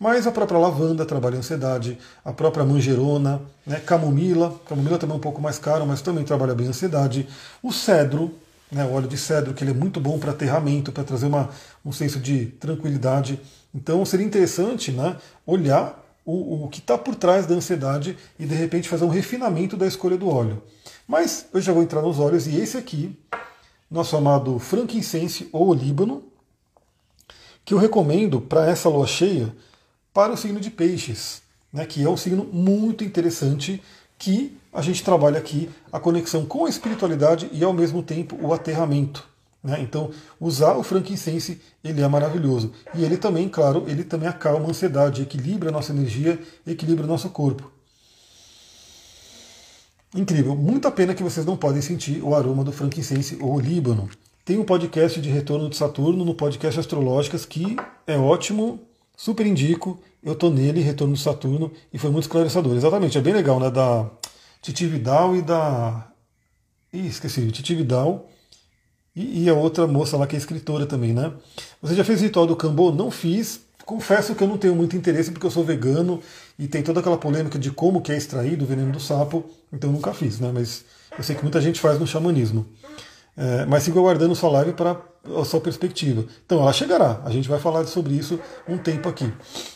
[0.00, 5.20] Mas a própria lavanda trabalha ansiedade, a própria manjerona, né, camomila, camomila também é um
[5.20, 7.28] pouco mais caro, mas também trabalha bem ansiedade.
[7.62, 8.34] O cedro,
[8.72, 11.50] né, o óleo de cedro, que ele é muito bom para aterramento, para trazer uma,
[11.84, 13.38] um senso de tranquilidade.
[13.74, 15.16] Então seria interessante né,
[15.46, 19.76] olhar o, o que está por trás da ansiedade e de repente fazer um refinamento
[19.76, 20.62] da escolha do óleo.
[21.06, 23.16] Mas eu já vou entrar nos óleos e esse aqui,
[23.90, 26.24] nosso amado frankincense ou líbano,
[27.64, 29.54] que eu recomendo para essa lua cheia
[30.14, 31.42] para o signo de peixes,
[31.72, 33.82] né, que é um signo muito interessante
[34.18, 38.54] que a gente trabalha aqui a conexão com a espiritualidade e ao mesmo tempo o
[38.54, 39.28] aterramento.
[39.62, 39.80] Né?
[39.80, 40.10] Então,
[40.40, 42.72] usar o frankincense ele é maravilhoso.
[42.94, 47.08] E ele também, claro, ele também acalma a ansiedade, equilibra a nossa energia, equilibra o
[47.08, 47.70] nosso corpo.
[50.14, 50.54] Incrível.
[50.56, 54.10] Muita pena que vocês não podem sentir o aroma do frankincense ou líbano.
[54.44, 58.80] Tem um podcast de retorno de Saturno no podcast Astrológicas que é ótimo,
[59.16, 60.00] super indico.
[60.22, 62.76] Eu tô nele, Retorno de Saturno, e foi muito esclarecedor.
[62.76, 63.70] Exatamente, é bem legal, né?
[63.70, 64.08] Da
[64.62, 66.06] Titi Vidal e da.
[66.92, 68.28] Ih, esqueci, Titi Vidal
[69.14, 71.32] e, e, a outra moça lá que é escritora também, né?
[71.82, 72.92] Você já fez o ritual do Cambô?
[72.92, 73.60] Não fiz.
[73.84, 76.20] Confesso que eu não tenho muito interesse porque eu sou vegano
[76.56, 79.90] e tem toda aquela polêmica de como que é extraído o veneno do sapo, então
[79.90, 80.52] eu nunca fiz, né?
[80.54, 80.84] Mas
[81.18, 82.64] eu sei que muita gente faz no xamanismo.
[83.36, 84.94] É, mas sigo aguardando sua live para
[85.24, 86.24] a sua perspectiva.
[86.44, 89.32] Então ela chegará, a gente vai falar sobre isso um tempo aqui.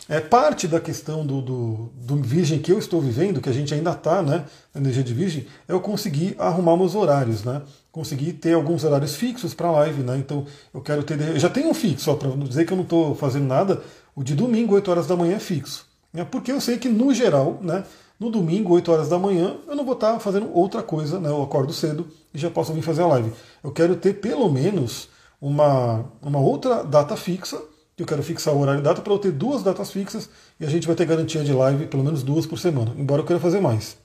[0.09, 3.73] É parte da questão do, do, do virgem que eu estou vivendo, que a gente
[3.73, 4.45] ainda está né,
[4.75, 7.61] energia de virgem, é eu conseguir arrumar meus horários, né?
[7.91, 10.17] Conseguir ter alguns horários fixos para live, né?
[10.17, 11.19] Então eu quero ter.
[11.19, 13.81] Eu já tenho um fixo, só para não dizer que eu não estou fazendo nada,
[14.15, 15.85] o de domingo, 8 horas da manhã é fixo.
[16.13, 16.25] Né?
[16.29, 17.83] Porque eu sei que, no geral, né,
[18.19, 21.29] no domingo, 8 horas da manhã, eu não vou estar fazendo outra coisa, né?
[21.29, 23.31] Eu acordo cedo e já posso vir fazer a live.
[23.63, 25.09] Eu quero ter pelo menos
[25.41, 27.61] uma, uma outra data fixa,
[27.95, 30.29] que eu quero fixar o horário e data para eu ter duas datas fixas
[30.59, 33.25] e a gente vai ter garantia de live pelo menos duas por semana, embora eu
[33.25, 33.97] queira fazer mais.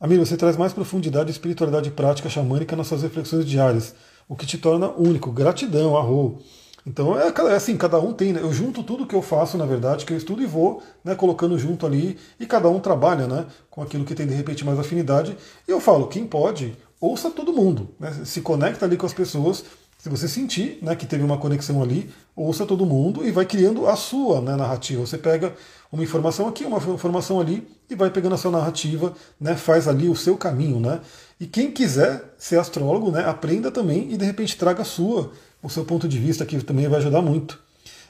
[0.00, 3.94] Amigo, você traz mais profundidade e espiritualidade prática xamânica nas suas reflexões diárias,
[4.28, 5.30] o que te torna único.
[5.30, 6.40] Gratidão, arro.
[6.84, 8.40] Então é, é, assim, cada um tem, né?
[8.40, 11.56] Eu junto tudo que eu faço, na verdade, que eu estudo e vou né, colocando
[11.56, 15.36] junto ali, e cada um trabalha né, com aquilo que tem de repente mais afinidade.
[15.66, 19.64] E eu falo, quem pode, ouça todo mundo, né, se conecta ali com as pessoas.
[20.02, 23.86] Se você sentir né, que teve uma conexão ali, ouça todo mundo e vai criando
[23.86, 25.06] a sua né, narrativa.
[25.06, 25.54] Você pega
[25.92, 30.08] uma informação aqui, uma informação ali e vai pegando a sua narrativa, né, faz ali
[30.08, 30.80] o seu caminho.
[30.80, 30.98] Né?
[31.38, 35.30] E quem quiser ser astrólogo, né, aprenda também e de repente traga a sua
[35.62, 37.60] o seu ponto de vista, que também vai ajudar muito.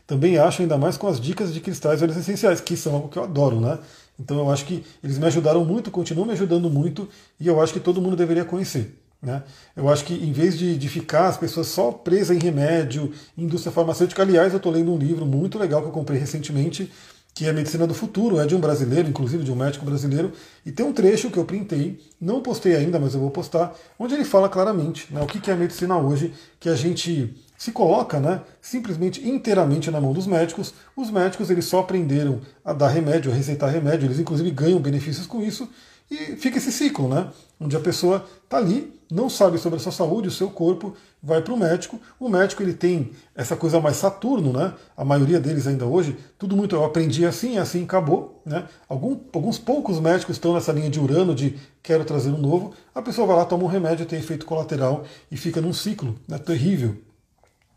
[0.07, 3.19] Também acho, ainda mais com as dicas de cristais e essenciais, que são algo que
[3.19, 3.79] eu adoro, né?
[4.19, 7.07] Então eu acho que eles me ajudaram muito, continuam me ajudando muito,
[7.39, 9.02] e eu acho que todo mundo deveria conhecer.
[9.23, 9.43] Né?
[9.77, 13.73] Eu acho que em vez de, de ficar as pessoas só presas em remédio, indústria
[13.73, 16.91] farmacêutica, aliás, eu estou lendo um livro muito legal que eu comprei recentemente,
[17.35, 20.33] que é Medicina do Futuro, é de um brasileiro, inclusive de um médico brasileiro,
[20.67, 24.13] e tem um trecho que eu printei, não postei ainda, mas eu vou postar, onde
[24.13, 28.19] ele fala claramente né, o que é a medicina hoje, que a gente se coloca
[28.19, 30.75] né, simplesmente inteiramente na mão dos médicos.
[30.97, 35.27] Os médicos eles só aprenderam a dar remédio, a receitar remédio, eles inclusive ganham benefícios
[35.27, 35.69] com isso,
[36.13, 37.31] e fica esse ciclo, né?
[37.59, 41.41] Onde a pessoa está ali, não sabe sobre a sua saúde, o seu corpo, vai
[41.41, 41.99] para o médico.
[42.21, 44.75] O médico ele tem essa coisa mais Saturno, né?
[44.95, 46.77] A maioria deles ainda hoje, tudo muito.
[46.77, 48.69] Eu aprendi assim, assim acabou, né?
[48.87, 52.75] Algum, alguns poucos médicos estão nessa linha de Urano de quero trazer um novo.
[52.95, 56.37] A pessoa vai lá, toma um remédio, tem efeito colateral e fica num ciclo, né?
[56.37, 56.95] Terrível.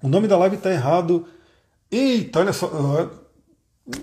[0.03, 1.25] O nome da live está errado.
[1.89, 2.69] Eita, olha só.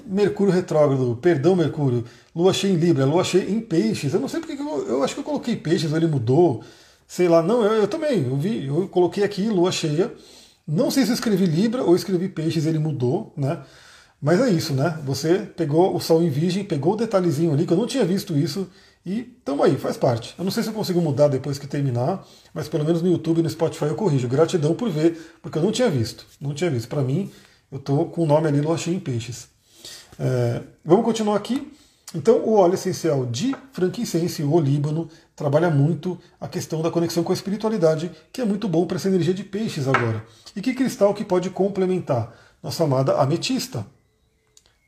[0.07, 2.05] Mercúrio retrógrado, perdão Mercúrio,
[2.35, 4.15] Lua cheia em Libra, Lua cheia em Peixes.
[4.15, 6.63] Eu não sei porque eu, eu acho que eu coloquei Peixes, ou ele mudou,
[7.07, 7.43] sei lá.
[7.43, 10.13] Não, eu, eu, também, eu vi, eu coloquei aqui Lua cheia.
[10.67, 13.61] Não sei se eu escrevi Libra ou escrevi Peixes, ele mudou, né?
[14.21, 15.01] Mas é isso, né?
[15.05, 18.39] Você pegou o Sol em Virgem, pegou o detalhezinho ali, que eu não tinha visto
[18.39, 18.69] isso,
[19.05, 20.33] e tamo aí, faz parte.
[20.39, 22.25] Eu não sei se eu consigo mudar depois que terminar,
[22.55, 24.29] mas pelo menos no YouTube e no Spotify eu corrijo.
[24.29, 26.25] Gratidão por ver, porque eu não tinha visto.
[26.41, 26.87] Não tinha visto.
[26.87, 27.33] Para mim,
[27.73, 29.52] eu tô com o nome ali Lua cheia em Peixes.
[30.19, 31.73] É, vamos continuar aqui.
[32.15, 37.33] Então, o óleo essencial de frankincense, o líbano, trabalha muito a questão da conexão com
[37.33, 40.23] a espiritualidade, que é muito bom para essa energia de peixes agora.
[40.55, 42.35] E que cristal que pode complementar?
[42.63, 43.87] Nossa amada ametista.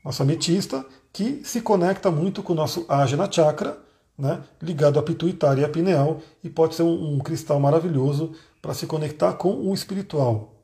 [0.04, 3.78] nossa ametista, que se conecta muito com o nosso Ajna Chakra,
[4.18, 8.74] né, ligado à pituitária e à pineal, e pode ser um, um cristal maravilhoso para
[8.74, 10.54] se conectar com o espiritual.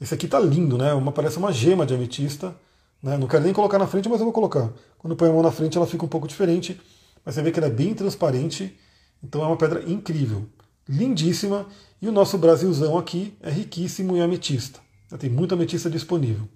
[0.00, 0.94] Esse aqui está lindo, né?
[0.94, 2.54] Uma, parece uma gema de ametista.
[3.02, 3.16] Né?
[3.16, 4.70] Não quero nem colocar na frente, mas eu vou colocar.
[4.98, 6.80] Quando põe a mão na frente, ela fica um pouco diferente,
[7.24, 8.76] mas você vê que ela é bem transparente,
[9.22, 10.46] então é uma pedra incrível,
[10.88, 11.66] lindíssima.
[12.00, 14.80] E o nosso Brasilzão aqui é riquíssimo em ametista.
[15.18, 16.48] Tem muita ametista disponível.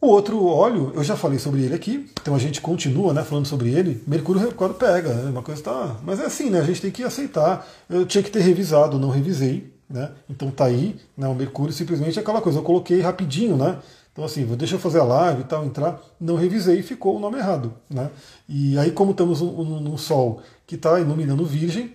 [0.00, 3.46] O outro óleo, eu já falei sobre ele aqui, então a gente continua né, falando
[3.46, 4.02] sobre ele.
[4.04, 5.96] Mercúrio quando pega, né, uma coisa tá.
[6.02, 6.60] Mas é assim, né?
[6.60, 7.64] A gente tem que aceitar.
[7.88, 9.72] Eu tinha que ter revisado, não revisei.
[9.88, 10.10] Né?
[10.28, 13.78] Então tá aí, né, o Mercúrio simplesmente é aquela coisa, eu coloquei rapidinho, né?
[14.12, 17.18] Então assim, deixa eu fazer a live e tal, entrar, não revisei e ficou o
[17.18, 17.72] nome errado.
[17.88, 18.10] Né?
[18.48, 21.94] E aí, como estamos num Sol que está iluminando Virgem,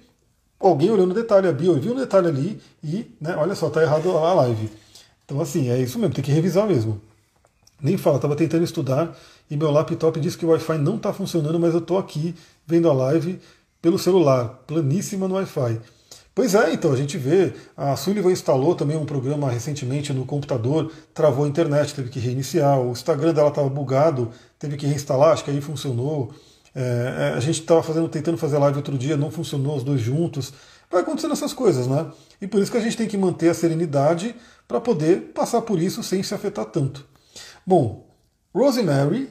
[0.59, 3.84] alguém olhou no detalhe, a Bia viu no detalhe ali e, né, olha só, tá
[3.84, 4.70] errado a live.
[5.26, 6.99] Então assim, é isso mesmo, tem que revisar mesmo.
[7.80, 9.15] Nem fala, estava tentando estudar
[9.49, 12.34] e meu laptop disse que o Wi-Fi não está funcionando, mas eu estou aqui
[12.65, 13.39] vendo a live
[13.80, 15.80] pelo celular, planíssima no Wi-Fi.
[16.38, 20.91] Pois é, então a gente vê, a Sullivan instalou também um programa recentemente no computador,
[21.11, 24.29] travou a internet, teve que reiniciar, o Instagram dela estava bugado,
[24.59, 26.31] teve que reinstalar, acho que aí funcionou.
[26.75, 29.99] É, é a gente estava fazendo, tentando fazer live outro dia, não funcionou os dois
[29.99, 30.53] juntos.
[30.91, 32.05] Vai acontecendo essas coisas, né?
[32.39, 34.35] E por isso que a gente tem que manter a serenidade
[34.67, 37.03] para poder passar por isso sem se afetar tanto.
[37.65, 38.05] Bom,
[38.53, 39.27] rosemary,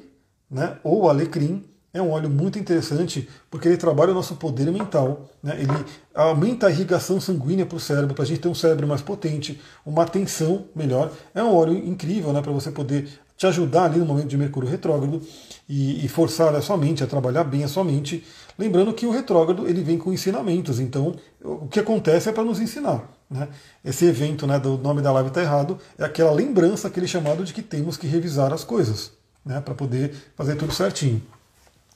[0.50, 1.62] né, ou alecrim,
[1.96, 5.56] é um óleo muito interessante porque ele trabalha o nosso poder mental, né?
[5.58, 5.72] ele
[6.14, 9.60] aumenta a irrigação sanguínea para o cérebro, para a gente ter um cérebro mais potente,
[9.84, 11.10] uma atenção melhor.
[11.34, 14.68] É um óleo incrível né, para você poder te ajudar ali no momento de Mercúrio
[14.68, 15.20] retrógrado
[15.68, 18.24] e, e, forçar a sua mente a trabalhar bem a sua mente.
[18.58, 22.60] Lembrando que o retrógrado ele vem com ensinamentos, então o que acontece é para nos
[22.60, 23.10] ensinar.
[23.30, 23.48] Né?
[23.84, 27.52] Esse evento, né, do nome da live está errado, é aquela lembrança, aquele chamado de
[27.52, 29.12] que temos que revisar as coisas
[29.44, 31.22] né, para poder fazer tudo certinho.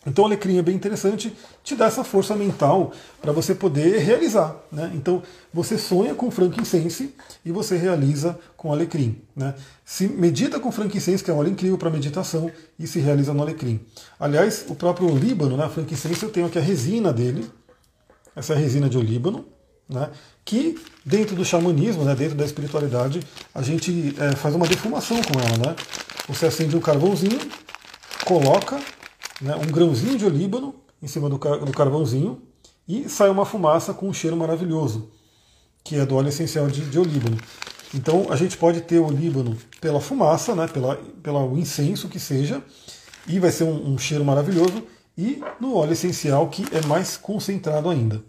[0.06, 4.56] Então o alecrim é bem interessante, te dá essa força mental para você poder realizar.
[4.72, 4.90] Né?
[4.94, 5.22] Então
[5.52, 9.20] você sonha com frankincense e você realiza com alecrim.
[9.36, 9.54] Né?
[9.84, 13.42] Se medita com frankincense, que é um óleo incrível para meditação, e se realiza no
[13.42, 13.78] alecrim.
[14.18, 17.50] Aliás, o próprio Líbano, né, frankincense, eu tenho aqui a resina dele.
[18.34, 19.44] Essa é resina de olíbano
[19.90, 20.08] né,
[20.44, 23.20] que dentro do xamanismo, né, dentro da espiritualidade,
[23.54, 25.70] a gente é, faz uma defumação com ela.
[25.70, 25.76] Né?
[26.28, 27.38] Você acende um carvãozinho,
[28.24, 28.80] coloca
[29.40, 32.42] né, um grãozinho de olíbano em cima do, car do carvãozinho
[32.86, 35.10] e sai uma fumaça com um cheiro maravilhoso,
[35.82, 37.38] que é do óleo essencial de, de olíbano.
[37.94, 42.62] Então a gente pode ter o olíbano pela fumaça, né, pela, pelo incenso que seja,
[43.26, 44.82] e vai ser um, um cheiro maravilhoso,
[45.16, 48.22] e no óleo essencial que é mais concentrado ainda.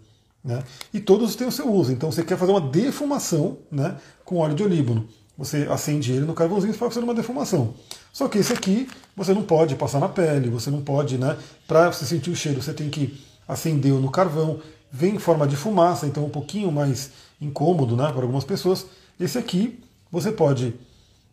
[0.44, 0.62] Né?
[0.92, 1.92] E todos têm o seu uso.
[1.92, 5.08] Então você quer fazer uma defumação né, com óleo de olíbano.
[5.36, 7.74] Você acende ele no carvãozinho para fazer uma defumação.
[8.12, 11.38] Só que esse aqui você não pode passar na pele, você não pode, né?
[11.66, 13.18] Para você sentir o cheiro, você tem que
[13.48, 14.60] acender no carvão.
[14.90, 17.10] Vem em forma de fumaça, então um pouquinho mais
[17.40, 18.86] incômodo né, para algumas pessoas.
[19.18, 20.74] Esse aqui você pode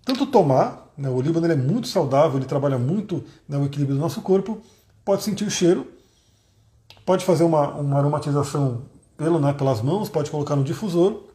[0.05, 4.01] tanto tomar, né, o olíbano é muito saudável, ele trabalha muito né, o equilíbrio do
[4.01, 4.61] nosso corpo,
[5.03, 5.85] pode sentir o cheiro,
[7.05, 8.83] pode fazer uma, uma aromatização
[9.17, 11.28] pelo, né, pelas mãos, pode colocar no difusor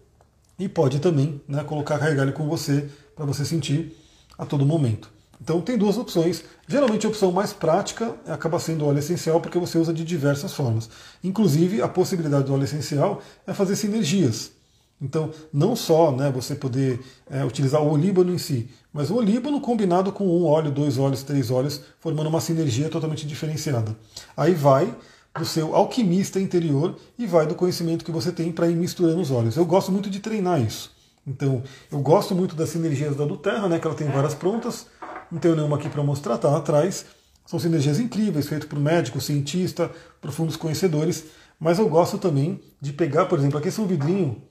[0.59, 3.97] e pode também né, colocar, carregar ele com você para você sentir
[4.39, 5.11] a todo momento.
[5.41, 6.45] Então tem duas opções.
[6.67, 10.53] Geralmente a opção mais prática acaba sendo o óleo essencial porque você usa de diversas
[10.53, 10.89] formas.
[11.23, 14.53] Inclusive a possibilidade do óleo essencial é fazer sinergias.
[15.01, 19.61] Então não só né, você poder é, utilizar o olíbano em si, mas o olíbano
[19.61, 23.95] combinado com um óleo, dois óleos, três óleos, formando uma sinergia totalmente diferenciada.
[24.37, 24.95] Aí vai
[25.39, 29.31] do seu alquimista interior e vai do conhecimento que você tem para ir misturando os
[29.31, 29.57] óleos.
[29.57, 30.93] Eu gosto muito de treinar isso.
[31.27, 34.87] Então, eu gosto muito das sinergias da do Terra, né, que ela tem várias prontas.
[35.33, 37.07] Não tenho nenhuma aqui para mostrar, tá atrás.
[37.47, 39.91] São sinergias incríveis, feitas por médico, cientista,
[40.21, 41.25] profundos conhecedores.
[41.59, 44.43] Mas eu gosto também de pegar, por exemplo, aqui é um vidrinho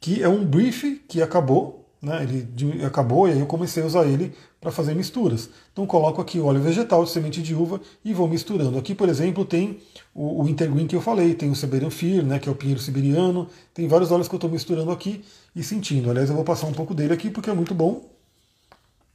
[0.00, 4.04] que é um brief que acabou, né, ele acabou e aí eu comecei a usar
[4.04, 5.48] ele para fazer misturas.
[5.72, 8.76] Então coloco aqui óleo vegetal de semente de uva e vou misturando.
[8.76, 9.80] Aqui, por exemplo, tem
[10.12, 12.80] o, o Intergreen que eu falei, tem o Siberian Fear, né, que é o pinheiro
[12.80, 15.24] siberiano, tem vários óleos que eu estou misturando aqui
[15.54, 16.10] e sentindo.
[16.10, 18.10] Aliás, eu vou passar um pouco dele aqui porque é muito bom.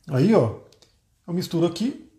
[0.10, 0.56] Aí, ó,
[1.28, 2.10] eu misturo aqui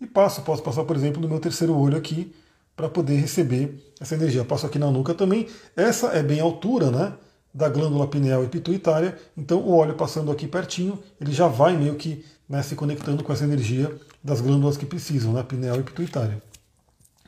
[0.00, 0.42] e passo.
[0.42, 2.34] Posso passar, por exemplo, no meu terceiro olho aqui
[2.74, 4.44] para poder receber essa energia.
[4.44, 5.46] passo aqui na nuca também.
[5.76, 7.14] Essa é bem altura, né?
[7.56, 9.16] Da glândula pineal e pituitária.
[9.34, 13.32] Então, o óleo passando aqui pertinho, ele já vai meio que né, se conectando com
[13.32, 16.42] essa energia das glândulas que precisam, né, pineal e pituitária.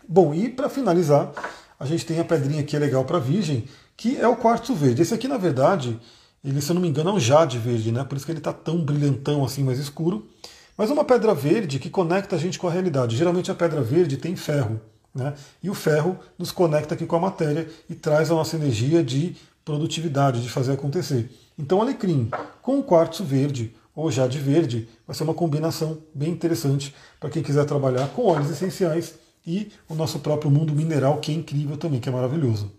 [0.07, 1.33] Bom, e para finalizar,
[1.81, 3.65] a gente tem a pedrinha aqui é legal para virgem,
[3.97, 5.01] que é o quartzo verde.
[5.01, 5.99] Esse aqui, na verdade,
[6.45, 8.05] ele, se eu não me engano, é um jade verde, né?
[8.05, 10.29] Por isso que ele está tão brilhantão assim, mais escuro.
[10.77, 13.17] Mas uma pedra verde que conecta a gente com a realidade.
[13.17, 14.79] Geralmente a pedra verde tem ferro.
[15.15, 15.35] Né?
[15.63, 19.35] E o ferro nos conecta aqui com a matéria e traz a nossa energia de
[19.69, 21.31] produtividade, de fazer acontecer.
[21.59, 22.31] Então, alecrim
[22.63, 27.67] com quartzo verde ou jade verde vai ser uma combinação bem interessante para quem quiser
[27.67, 29.15] trabalhar com óleos essenciais
[29.47, 32.73] e o nosso próprio mundo mineral, que é incrível também, que é maravilhoso.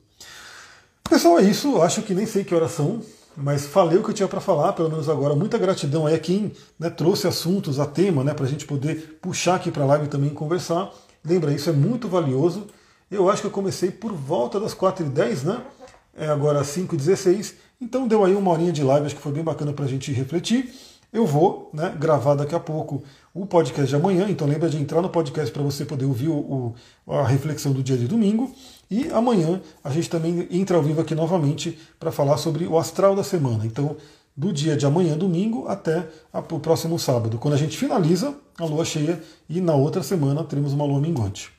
[1.07, 1.80] Pessoal, é isso.
[1.80, 3.02] Acho que nem sei que horas são,
[3.38, 5.36] mas falei o que eu tinha para falar, pelo menos agora.
[5.36, 9.20] Muita gratidão aí a quem né, trouxe assuntos, a tema, né, para a gente poder
[9.22, 10.91] puxar aqui para a live também conversar.
[11.24, 12.66] Lembra, isso é muito valioso.
[13.11, 15.61] Eu acho que eu comecei por volta das 4h10, né?
[16.15, 17.53] É agora 5h16.
[17.81, 20.11] Então deu aí uma horinha de live, acho que foi bem bacana para a gente
[20.11, 20.73] refletir.
[21.11, 23.02] Eu vou né, gravar daqui a pouco
[23.34, 26.76] o podcast de amanhã, então lembra de entrar no podcast para você poder ouvir o,
[27.07, 28.53] o, a reflexão do dia de domingo.
[28.91, 33.15] E amanhã a gente também entra ao vivo aqui novamente para falar sobre o astral
[33.15, 33.65] da semana.
[33.65, 33.95] Então,
[34.36, 38.86] do dia de amanhã, domingo, até o próximo sábado, quando a gente finaliza a lua
[38.86, 41.59] cheia e na outra semana teremos uma lua minguante.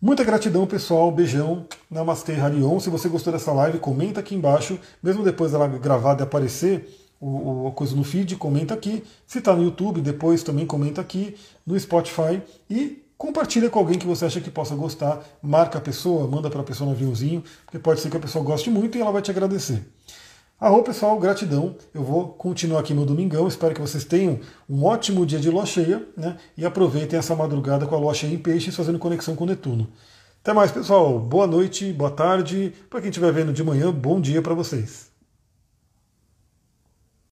[0.00, 1.10] Muita gratidão, pessoal.
[1.10, 1.66] Beijão.
[1.90, 2.78] Namastê, Harion.
[2.78, 4.78] Se você gostou dessa live, comenta aqui embaixo.
[5.02, 6.88] Mesmo depois dela gravada e aparecer
[7.20, 9.02] o, o coisa no feed, comenta aqui.
[9.26, 11.36] Se está no YouTube, depois também comenta aqui.
[11.66, 12.40] No Spotify.
[12.70, 15.20] E compartilha com alguém que você acha que possa gostar.
[15.42, 18.44] Marca a pessoa, manda para a pessoa no aviãozinho, porque pode ser que a pessoa
[18.44, 19.82] goste muito e ela vai te agradecer.
[20.60, 21.76] Arro pessoal, gratidão.
[21.94, 23.46] Eu vou continuar aqui no domingão.
[23.46, 26.36] Espero que vocês tenham um ótimo dia de lua cheia né?
[26.56, 29.86] e aproveitem essa madrugada com a lua cheia em peixes fazendo conexão com Netuno.
[30.42, 31.20] Até mais, pessoal.
[31.20, 32.72] Boa noite, boa tarde.
[32.90, 35.07] Para quem estiver vendo de manhã, bom dia para vocês.